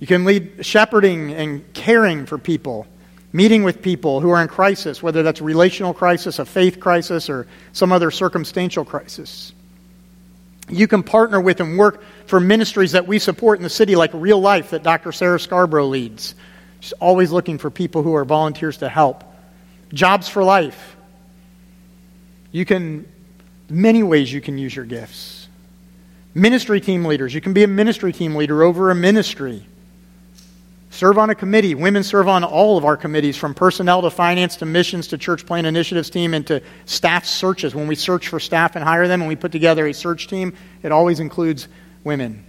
You 0.00 0.06
can 0.06 0.24
lead 0.24 0.66
shepherding 0.66 1.32
and 1.32 1.72
caring 1.72 2.26
for 2.26 2.36
people, 2.36 2.86
meeting 3.32 3.62
with 3.62 3.80
people 3.80 4.20
who 4.20 4.30
are 4.30 4.42
in 4.42 4.48
crisis, 4.48 5.02
whether 5.02 5.22
that's 5.22 5.40
a 5.40 5.44
relational 5.44 5.94
crisis, 5.94 6.38
a 6.38 6.44
faith 6.44 6.80
crisis, 6.80 7.30
or 7.30 7.46
some 7.72 7.92
other 7.92 8.10
circumstantial 8.10 8.84
crisis. 8.84 9.52
You 10.68 10.86
can 10.86 11.02
partner 11.02 11.40
with 11.40 11.60
and 11.60 11.78
work 11.78 12.02
for 12.26 12.40
ministries 12.40 12.92
that 12.92 13.06
we 13.06 13.18
support 13.18 13.58
in 13.58 13.62
the 13.62 13.70
city, 13.70 13.96
like 13.96 14.10
Real 14.12 14.40
Life, 14.40 14.70
that 14.70 14.82
Dr. 14.82 15.12
Sarah 15.12 15.40
Scarborough 15.40 15.86
leads. 15.86 16.34
She's 16.80 16.92
always 16.92 17.32
looking 17.32 17.58
for 17.58 17.70
people 17.70 18.02
who 18.02 18.14
are 18.14 18.24
volunteers 18.24 18.78
to 18.78 18.88
help. 18.88 19.24
Jobs 19.92 20.28
for 20.28 20.44
Life. 20.44 20.96
You 22.52 22.64
can, 22.64 23.10
many 23.68 24.02
ways 24.02 24.32
you 24.32 24.40
can 24.40 24.58
use 24.58 24.74
your 24.74 24.84
gifts. 24.84 25.48
Ministry 26.34 26.80
team 26.80 27.04
leaders. 27.04 27.34
You 27.34 27.40
can 27.40 27.52
be 27.52 27.64
a 27.64 27.68
ministry 27.68 28.12
team 28.12 28.34
leader 28.34 28.62
over 28.62 28.90
a 28.90 28.94
ministry. 28.94 29.66
Serve 30.90 31.18
on 31.18 31.30
a 31.30 31.34
committee. 31.34 31.74
Women 31.74 32.02
serve 32.02 32.28
on 32.28 32.44
all 32.44 32.76
of 32.76 32.84
our 32.84 32.96
committees, 32.96 33.36
from 33.36 33.54
personnel 33.54 34.02
to 34.02 34.10
finance 34.10 34.56
to 34.56 34.66
missions 34.66 35.08
to 35.08 35.18
church 35.18 35.46
plan 35.46 35.64
initiatives 35.64 36.10
team 36.10 36.34
and 36.34 36.46
to 36.48 36.62
staff 36.86 37.24
searches. 37.24 37.74
When 37.74 37.86
we 37.86 37.94
search 37.94 38.28
for 38.28 38.40
staff 38.40 38.74
and 38.74 38.84
hire 38.84 39.06
them, 39.06 39.20
and 39.20 39.28
we 39.28 39.36
put 39.36 39.52
together 39.52 39.86
a 39.86 39.94
search 39.94 40.28
team, 40.28 40.54
it 40.82 40.90
always 40.90 41.20
includes 41.20 41.68
women. 42.04 42.44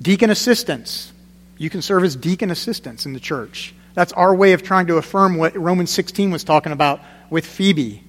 Deacon 0.00 0.30
assistants. 0.30 1.12
You 1.58 1.70
can 1.70 1.82
serve 1.82 2.04
as 2.04 2.16
deacon 2.16 2.50
assistants 2.50 3.06
in 3.06 3.12
the 3.12 3.20
church. 3.20 3.74
That's 3.94 4.12
our 4.12 4.34
way 4.34 4.52
of 4.52 4.62
trying 4.62 4.86
to 4.86 4.96
affirm 4.96 5.36
what 5.36 5.56
Romans 5.56 5.90
16 5.90 6.30
was 6.30 6.44
talking 6.44 6.72
about 6.72 7.00
with 7.30 7.46
Phoebe. 7.46 8.02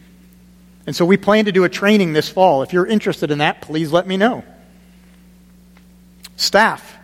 And 0.86 0.96
so 0.96 1.06
we 1.06 1.17
plan 1.17 1.46
to 1.46 1.52
do 1.52 1.63
a 1.63 1.69
training 1.69 2.13
this 2.13 2.30
fall. 2.30 2.62
If 2.62 2.74
you're 2.74 2.86
interested 2.86 3.32
in 3.32 3.39
that, 3.39 3.62
please 3.62 3.91
let 3.91 4.08
me 4.08 4.17
know. 4.17 4.43
Staff. 6.36 6.98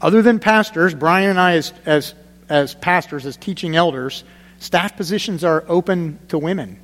Other 0.00 0.22
than 0.22 0.38
pastors, 0.38 0.94
Brian 0.94 1.30
and 1.30 1.40
I, 1.40 1.54
as, 1.54 1.72
as, 1.84 2.14
as 2.48 2.74
pastors, 2.74 3.26
as 3.26 3.36
teaching 3.36 3.76
elders, 3.76 4.24
staff 4.58 4.96
positions 4.96 5.44
are 5.44 5.64
open 5.68 6.18
to 6.28 6.38
women. 6.38 6.78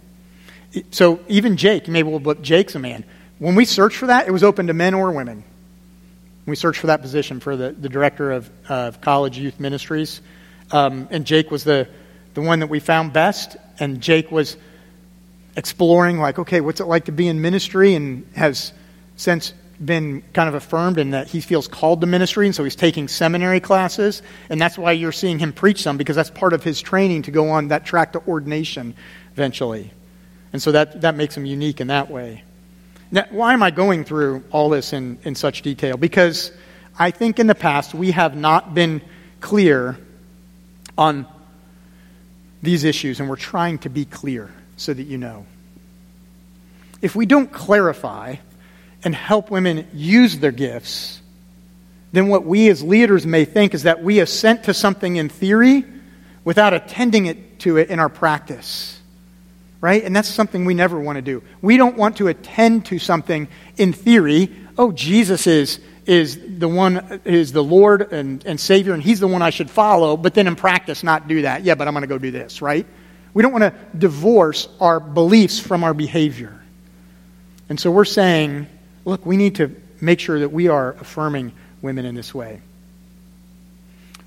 So 0.91 1.21
even 1.29 1.57
Jake, 1.57 1.89
maybe 1.89 2.09
we'll 2.09 2.21
look, 2.21 2.41
Jake's 2.41 2.75
a 2.75 2.79
man. 2.79 3.05
When 3.39 3.55
we 3.55 3.65
searched 3.65 3.97
for 3.97 4.07
that, 4.07 4.29
it 4.29 4.31
was 4.31 4.43
open 4.43 4.69
to 4.69 4.75
men 4.75 4.95
or 4.95 5.13
women. 5.13 5.45
We 6.47 6.57
searched 6.57 6.81
for 6.81 6.87
that 6.89 7.03
position 7.03 7.41
for 7.41 7.57
the, 7.57 7.73
the 7.73 7.89
director 7.89 8.33
of, 8.33 8.51
of 8.69 9.01
college 9.01 9.39
youth 9.39 9.61
ministries. 9.61 10.21
Um, 10.73 11.07
and 11.11 11.25
Jake 11.25 11.51
was 11.51 11.65
the, 11.65 11.87
the 12.35 12.41
one 12.41 12.61
that 12.61 12.69
we 12.69 12.81
found 12.81 13.13
best. 13.13 13.57
And 13.79 14.01
Jake 14.01 14.33
was 14.33 14.57
exploring, 15.57 16.19
like, 16.19 16.39
okay, 16.39 16.61
what's 16.61 16.81
it 16.81 16.87
like 16.87 17.05
to 17.05 17.13
be 17.13 17.29
in 17.29 17.41
ministry? 17.41 17.95
And 17.95 18.27
has 18.35 18.73
since 19.17 19.55
been 19.85 20.23
kind 20.33 20.49
of 20.49 20.55
affirmed 20.55 20.99
in 20.99 21.11
that 21.11 21.29
he 21.29 21.41
feels 21.41 21.67
called 21.67 22.01
to 22.01 22.07
ministry, 22.07 22.47
and 22.47 22.55
so 22.55 22.63
he's 22.63 22.77
taking 22.77 23.09
seminary 23.09 23.61
classes. 23.61 24.23
And 24.49 24.61
that's 24.61 24.79
why 24.79 24.93
you're 24.93 25.13
seeing 25.13 25.39
him 25.39 25.53
preach 25.53 25.83
some, 25.83 25.97
because 25.97 26.17
that's 26.17 26.31
part 26.31 26.53
of 26.53 26.63
his 26.63 26.81
training 26.81 27.23
to 27.23 27.31
go 27.31 27.51
on 27.51 27.69
that 27.69 27.85
track 27.85 28.13
to 28.13 28.23
ordination 28.27 28.95
eventually. 29.33 29.91
And 30.53 30.63
so 30.63 30.73
that, 30.73 31.01
that 31.01 31.17
makes 31.17 31.37
him 31.37 31.47
unique 31.47 31.81
in 31.81 31.89
that 31.89 32.11
way. 32.11 32.45
Now, 33.11 33.27
why 33.31 33.53
am 33.53 33.63
I 33.63 33.71
going 33.71 34.05
through 34.05 34.45
all 34.51 34.71
this 34.71 34.93
in, 34.93 35.19
in 35.25 35.35
such 35.35 35.63
detail? 35.63 35.97
Because 35.97 36.53
I 36.99 37.11
think 37.11 37.39
in 37.39 37.47
the 37.47 37.55
past 37.55 37.95
we 37.95 38.13
have 38.13 38.37
not 38.37 38.75
been 38.75 39.03
clear 39.41 39.99
on 40.97 41.27
these 42.63 42.85
issues, 42.85 43.21
and 43.21 43.29
we're 43.29 43.37
trying 43.37 43.79
to 43.79 43.91
be 43.91 44.05
clear 44.05 44.51
so 44.77 44.95
that 44.95 45.03
you 45.05 45.19
know. 45.19 45.47
If 47.01 47.17
we 47.17 47.27
don't 47.27 47.53
clarify 47.53 48.37
and 49.05 49.15
help 49.15 49.51
women 49.51 49.89
use 49.93 50.39
their 50.39 50.53
gifts, 50.53 51.21
then 52.13 52.29
what 52.29 52.45
we 52.45 52.69
as 52.69 52.83
leaders 52.83 53.27
may 53.27 53.45
think 53.45 53.75
is 53.75 53.83
that 53.83 54.03
we 54.03 54.21
assent 54.21 54.65
to 54.65 54.75
something 54.75 55.17
in 55.17 55.29
theory 55.29 55.85
without 56.45 56.73
attending 56.73 57.27
it 57.27 57.59
to 57.61 57.79
it 57.79 57.91
in 57.91 57.99
our 57.99 58.09
practice. 58.09 59.01
Right? 59.81 60.05
And 60.05 60.15
that's 60.15 60.29
something 60.29 60.65
we 60.65 60.75
never 60.75 61.01
want 61.01 61.17
to 61.17 61.23
do. 61.23 61.43
We 61.61 61.77
don't 61.77 61.97
want 61.97 62.19
to 62.19 62.29
attend 62.29 62.87
to 62.87 63.01
something 63.01 63.49
in 63.77 63.93
theory. 63.93 64.55
Oh, 64.79 64.93
Jesus 64.93 65.49
is, 65.49 65.81
is 66.07 66.59
the 66.59 66.69
one, 66.69 67.21
is 67.25 67.53
the 67.53 67.63
Lord 67.63 68.13
and, 68.13 68.45
and 68.45 68.59
Savior, 68.59 68.93
and 68.93 69.03
He's 69.03 69.21
the 69.21 69.29
one 69.29 69.43
I 69.43 69.51
should 69.51 69.71
follow, 69.71 70.17
but 70.17 70.35
then 70.35 70.47
in 70.47 70.57
practice 70.57 71.03
not 71.03 71.29
do 71.29 71.43
that. 71.43 71.63
Yeah, 71.65 71.75
but 71.75 71.87
I'm 71.87 71.95
going 71.95 72.03
to 72.03 72.09
go 72.09 72.19
do 72.19 72.31
this, 72.31 72.61
right? 72.61 72.87
We 73.35 73.43
don't 73.43 73.53
want 73.53 73.63
to 73.63 73.75
divorce 73.97 74.69
our 74.81 75.01
beliefs 75.01 75.59
from 75.59 75.85
our 75.85 75.95
behavior. 75.95 76.61
And 77.69 77.81
so 77.81 77.91
we're 77.91 78.05
saying, 78.05 78.67
look, 79.05 79.25
we 79.25 79.37
need 79.37 79.57
to 79.57 79.75
make 80.01 80.21
sure 80.21 80.41
that 80.41 80.51
we 80.51 80.69
are 80.69 80.93
affirming 81.01 81.53
women 81.81 82.05
in 82.05 82.15
this 82.15 82.35
way. 82.35 82.61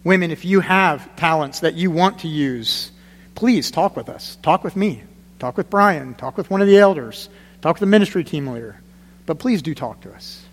Women, 0.03 0.31
if 0.31 0.45
you 0.45 0.61
have 0.61 1.15
talents 1.15 1.59
that 1.61 1.73
you 1.73 1.91
want 1.91 2.19
to 2.19 2.27
use, 2.27 2.91
please 3.35 3.71
talk 3.71 3.95
with 3.95 4.07
us. 4.07 4.38
Talk 4.41 4.63
with 4.63 4.75
me. 4.75 5.03
Talk 5.39 5.57
with 5.57 5.69
Brian. 5.69 6.15
Talk 6.15 6.38
with 6.38 6.49
one 6.49 6.61
of 6.61 6.67
the 6.67 6.77
elders. 6.77 7.27
Talk 7.61 7.75
with 7.75 7.81
the 7.81 7.88
ministry 7.88 8.23
team 8.23 8.47
leader. 8.47 8.79
But 9.25 9.39
please 9.39 9.61
do 9.61 9.75
talk 9.75 10.01
to 10.01 10.13
us. 10.13 10.45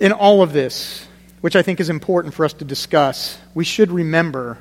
In 0.00 0.12
all 0.12 0.42
of 0.42 0.52
this, 0.52 1.06
which 1.40 1.56
I 1.56 1.62
think 1.62 1.80
is 1.80 1.88
important 1.88 2.34
for 2.34 2.44
us 2.44 2.52
to 2.54 2.64
discuss, 2.64 3.38
we 3.54 3.64
should 3.64 3.90
remember 3.90 4.58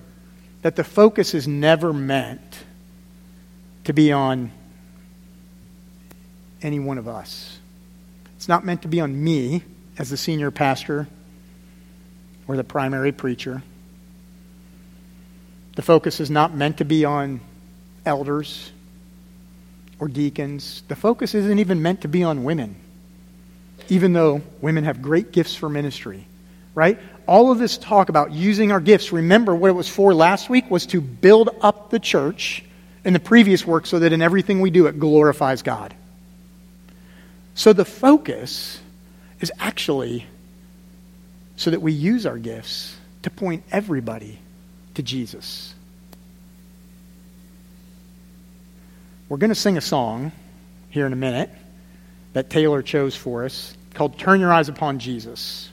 that 0.62 0.76
the 0.76 0.84
focus 0.84 1.34
is 1.34 1.48
never 1.48 1.91
meant 1.91 2.63
to 3.86 3.93
be 3.93 4.12
on 4.12 4.52
any 6.62 6.80
one 6.80 6.98
of 6.98 7.08
us. 7.08 7.60
It's 8.38 8.48
not 8.48 8.65
meant 8.65 8.84
to 8.84 8.88
be 8.88 9.02
on 9.02 9.24
me 9.24 9.63
as 9.98 10.10
the 10.10 10.17
senior 10.17 10.52
pastor 10.52 11.08
or 12.48 12.56
the 12.56 12.63
primary 12.63 13.12
preacher. 13.12 13.63
The 15.76 15.82
focus 15.82 16.19
is 16.19 16.30
not 16.30 16.54
meant 16.54 16.78
to 16.78 16.86
be 16.86 17.06
on 17.06 17.41
elders 18.06 18.72
or 20.00 20.08
deacons. 20.08 20.84
The 20.88 20.96
focus 20.96 21.34
isn't 21.34 21.60
even 21.60 21.82
meant 21.82 22.02
to 22.02 22.08
be 22.08 22.24
on 22.24 22.43
women, 22.43 22.76
even 23.89 24.13
though 24.13 24.41
women 24.62 24.84
have 24.84 25.02
great 25.02 25.32
gifts 25.32 25.56
for 25.56 25.69
ministry, 25.69 26.28
right? 26.76 27.00
All 27.28 27.52
of 27.52 27.60
this 27.60 27.78
talk 27.78 28.10
about 28.10 28.32
using 28.32 28.72
our 28.72 28.80
gifts, 28.80 29.12
remember 29.12 29.56
what 29.56 29.69
it 29.69 29.74
was 29.74 29.89
for 29.89 30.13
last 30.13 30.50
week 30.50 30.69
was 30.69 30.86
to 30.88 31.02
build 31.02 31.50
up 31.62 31.89
the 31.89 32.00
church 32.00 32.63
in 33.06 33.13
the 33.13 33.19
previous 33.19 33.65
work 33.65 33.86
so 33.86 34.00
that 34.00 34.13
in 34.13 34.22
everything 34.22 34.62
we 34.62 34.72
do 34.72 34.88
it 34.88 35.00
glorifies 35.00 35.62
God. 35.62 35.93
So 37.56 37.74
the 37.74 37.86
focus 37.86 38.80
is 39.39 39.52
actually 39.60 40.26
so 41.56 41.69
that 41.72 41.82
we 41.82 41.91
use 41.91 42.26
our 42.26 42.38
gifts 42.38 42.96
to 43.24 43.30
point 43.30 43.63
everybody 43.72 44.39
to 44.96 45.04
Jesus. 45.04 45.74
We're 49.30 49.38
going 49.38 49.50
to 49.50 49.56
sing 49.56 49.78
a 49.78 49.82
song 49.82 50.32
here 50.89 51.06
in 51.06 51.13
a 51.13 51.17
minute 51.17 51.50
that 52.34 52.50
Taylor 52.50 52.82
chose 52.82 53.15
for 53.15 53.46
us 53.46 53.76
called 53.93 54.17
Turn 54.17 54.39
Your 54.39 54.52
Eyes 54.52 54.69
Upon 54.69 55.00
Jesus. 55.00 55.69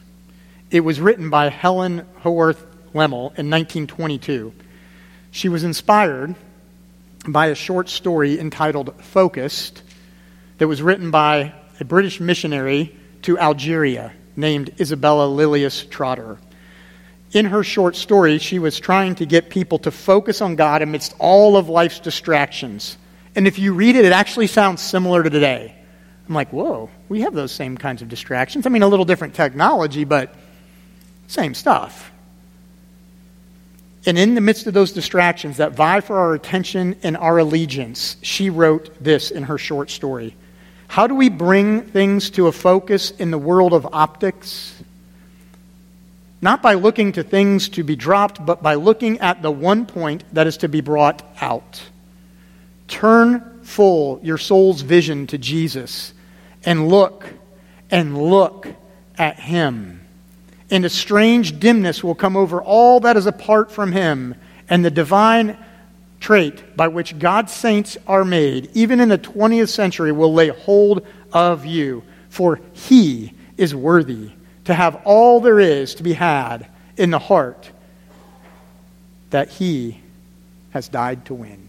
It 0.71 0.81
was 0.81 1.01
written 1.01 1.31
by 1.31 1.49
Helen 1.49 2.07
Howarth 2.23 2.65
Lemmel 2.95 3.37
in 3.39 3.51
1922. 3.51 4.53
She 5.31 5.49
was 5.49 5.65
inspired 5.65 6.35
by 7.27 7.47
a 7.47 7.55
short 7.55 7.89
story 7.89 8.39
entitled 8.39 8.95
Focused 9.03 9.83
that 10.59 10.69
was 10.69 10.83
written 10.83 11.11
by 11.11 11.53
a 11.81 11.85
British 11.85 12.21
missionary 12.21 12.95
to 13.23 13.39
Algeria 13.39 14.13
named 14.37 14.71
Isabella 14.81 15.27
Lilias 15.29 15.89
Trotter. 15.89 16.39
In 17.33 17.47
her 17.47 17.63
short 17.63 17.97
story, 17.97 18.39
she 18.39 18.59
was 18.59 18.79
trying 18.79 19.15
to 19.17 19.27
get 19.27 19.51
people 19.51 19.79
to 19.81 19.91
focus 19.91 20.41
on 20.41 20.57
God 20.57 20.83
amidst 20.83 21.15
all 21.19 21.57
of 21.57 21.69
life's 21.69 22.01
distractions. 22.01 22.97
And 23.35 23.47
if 23.47 23.59
you 23.59 23.73
read 23.73 23.97
it, 23.97 24.05
it 24.05 24.13
actually 24.13 24.49
sounds 24.49 24.83
similar 24.83 25.23
to 25.23 25.31
today. 25.31 25.80
I'm 26.31 26.35
like, 26.35 26.53
whoa, 26.53 26.89
we 27.09 27.23
have 27.23 27.35
those 27.35 27.51
same 27.51 27.77
kinds 27.77 28.03
of 28.03 28.09
distractions. 28.09 28.65
I 28.65 28.71
mean, 28.71 28.83
a 28.83 28.87
little 28.87 29.05
different 29.05 29.35
technology, 29.35 30.05
but 30.05 30.33
same 31.27 31.55
stuff. 31.55 32.13
And 34.07 34.17
in 34.17 34.37
the 34.37 34.41
midst 34.41 34.69
of 34.69 34.73
those 34.73 34.93
distractions 34.93 35.57
that 35.57 35.73
vie 35.73 36.01
for 36.01 36.17
our 36.17 36.35
attention 36.35 36.95
and 37.03 37.17
our 37.17 37.39
allegiance, 37.39 38.17
she 38.23 38.49
wrote 38.49 38.95
this 39.03 39.33
in 39.33 39.43
her 39.43 39.59
short 39.59 39.91
story 39.91 40.37
how 40.87 41.09
do 41.09 41.17
we 41.17 41.29
bring 41.29 41.83
things 41.83 42.31
to 42.31 42.47
a 42.47 42.53
focus 42.53 43.11
in 43.11 43.33
the 43.33 43.39
world 43.39 43.73
of 43.73 43.87
optics? 43.93 44.81
not 46.41 46.63
by 46.63 46.75
looking 46.75 47.13
to 47.13 47.23
things 47.23 47.69
to 47.69 47.83
be 47.83 47.97
dropped, 47.97 48.45
but 48.47 48.63
by 48.63 48.75
looking 48.75 49.19
at 49.19 49.43
the 49.43 49.51
one 49.51 49.85
point 49.85 50.25
that 50.33 50.47
is 50.47 50.57
to 50.59 50.69
be 50.69 50.81
brought 50.81 51.23
out. 51.41 51.83
Turn 52.89 53.61
full 53.63 54.21
your 54.23 54.39
soul's 54.39 54.81
vision 54.81 55.27
to 55.27 55.37
Jesus 55.37 56.15
and 56.65 56.89
look 56.89 57.27
and 57.91 58.17
look 58.17 58.69
at 59.19 59.39
Him. 59.39 60.01
And 60.71 60.85
a 60.85 60.91
strange 60.91 61.59
dimness 61.59 62.05
will 62.05 62.15
come 62.15 62.37
over 62.37 62.63
all 62.63 63.01
that 63.01 63.17
is 63.17 63.27
apart 63.27 63.73
from 63.73 63.93
Him, 63.93 64.35
and 64.69 64.85
the 64.85 64.91
divine 64.91 65.57
trait 66.21 66.77
by 66.77 66.89
which 66.89 67.19
God's 67.19 67.53
saints 67.53 67.97
are 68.07 68.25
made, 68.25 68.71
even 68.75 69.01
in 69.01 69.09
the 69.09 69.19
20th 69.19 69.71
century, 69.71 70.13
will 70.13 70.33
lay 70.33 70.49
hold 70.49 71.07
of 71.33 71.67
you, 71.67 72.03
for 72.29 72.61
He 72.73 73.33
is 73.57 73.75
worthy 73.75 74.31
to 74.67 74.75
have 74.75 75.03
all 75.05 75.41
there 75.41 75.59
is 75.59 75.97
to 75.97 76.03
be 76.03 76.13
had 76.13 76.69
in 76.97 77.11
the 77.11 77.19
heart 77.19 77.71
that 79.31 79.49
He 79.49 80.01
has 80.71 80.89
died 80.89 81.25
to 81.27 81.35
win. 81.35 81.69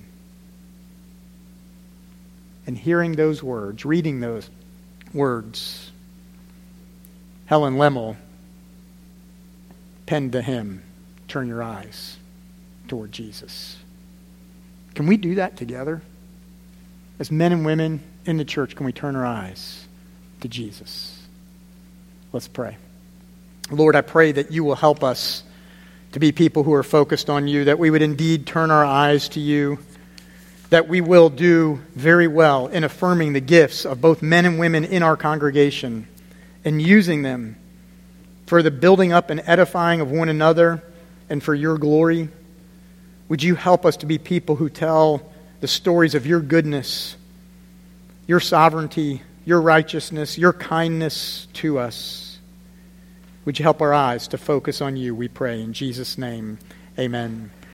And 2.67 2.77
hearing 2.77 3.13
those 3.13 3.41
words, 3.41 3.83
reading 3.85 4.19
those 4.19 4.49
words, 5.13 5.91
Helen 7.45 7.75
Lemmel 7.75 8.15
penned 10.05 10.31
the 10.31 10.41
hymn, 10.41 10.83
Turn 11.27 11.47
Your 11.47 11.63
Eyes 11.63 12.17
Toward 12.87 13.11
Jesus. 13.11 13.77
Can 14.95 15.07
we 15.07 15.17
do 15.17 15.35
that 15.35 15.57
together? 15.57 16.01
As 17.19 17.31
men 17.31 17.51
and 17.51 17.65
women 17.65 18.01
in 18.25 18.37
the 18.37 18.45
church, 18.45 18.75
can 18.75 18.85
we 18.85 18.91
turn 18.91 19.15
our 19.15 19.25
eyes 19.25 19.85
to 20.41 20.47
Jesus? 20.47 21.21
Let's 22.33 22.47
pray. 22.47 22.77
Lord, 23.69 23.95
I 23.95 24.01
pray 24.01 24.31
that 24.33 24.51
you 24.51 24.63
will 24.63 24.75
help 24.75 25.03
us 25.03 25.43
to 26.11 26.19
be 26.19 26.31
people 26.31 26.63
who 26.63 26.73
are 26.73 26.83
focused 26.83 27.29
on 27.29 27.47
you, 27.47 27.65
that 27.65 27.79
we 27.79 27.89
would 27.89 28.01
indeed 28.01 28.45
turn 28.45 28.71
our 28.71 28.83
eyes 28.83 29.29
to 29.29 29.39
you, 29.39 29.79
that 30.71 30.87
we 30.87 31.01
will 31.01 31.29
do 31.29 31.81
very 31.95 32.27
well 32.27 32.67
in 32.67 32.85
affirming 32.85 33.33
the 33.33 33.41
gifts 33.41 33.85
of 33.85 33.99
both 34.01 34.21
men 34.21 34.45
and 34.45 34.57
women 34.57 34.85
in 34.85 35.03
our 35.03 35.17
congregation 35.17 36.07
and 36.63 36.81
using 36.81 37.21
them 37.21 37.57
for 38.45 38.63
the 38.63 38.71
building 38.71 39.11
up 39.11 39.29
and 39.29 39.41
edifying 39.45 39.99
of 39.99 40.09
one 40.09 40.29
another 40.29 40.81
and 41.29 41.43
for 41.43 41.53
your 41.53 41.77
glory. 41.77 42.29
Would 43.27 43.43
you 43.43 43.55
help 43.55 43.85
us 43.85 43.97
to 43.97 44.05
be 44.05 44.17
people 44.17 44.55
who 44.55 44.69
tell 44.69 45.29
the 45.59 45.67
stories 45.67 46.15
of 46.15 46.25
your 46.25 46.39
goodness, 46.39 47.17
your 48.25 48.39
sovereignty, 48.39 49.21
your 49.43 49.61
righteousness, 49.61 50.37
your 50.37 50.53
kindness 50.53 51.47
to 51.53 51.79
us? 51.79 52.39
Would 53.43 53.59
you 53.59 53.63
help 53.63 53.81
our 53.81 53.93
eyes 53.93 54.29
to 54.29 54.37
focus 54.37 54.81
on 54.81 54.95
you, 54.95 55.15
we 55.15 55.27
pray. 55.27 55.61
In 55.61 55.73
Jesus' 55.73 56.17
name, 56.17 56.59
amen. 56.97 57.51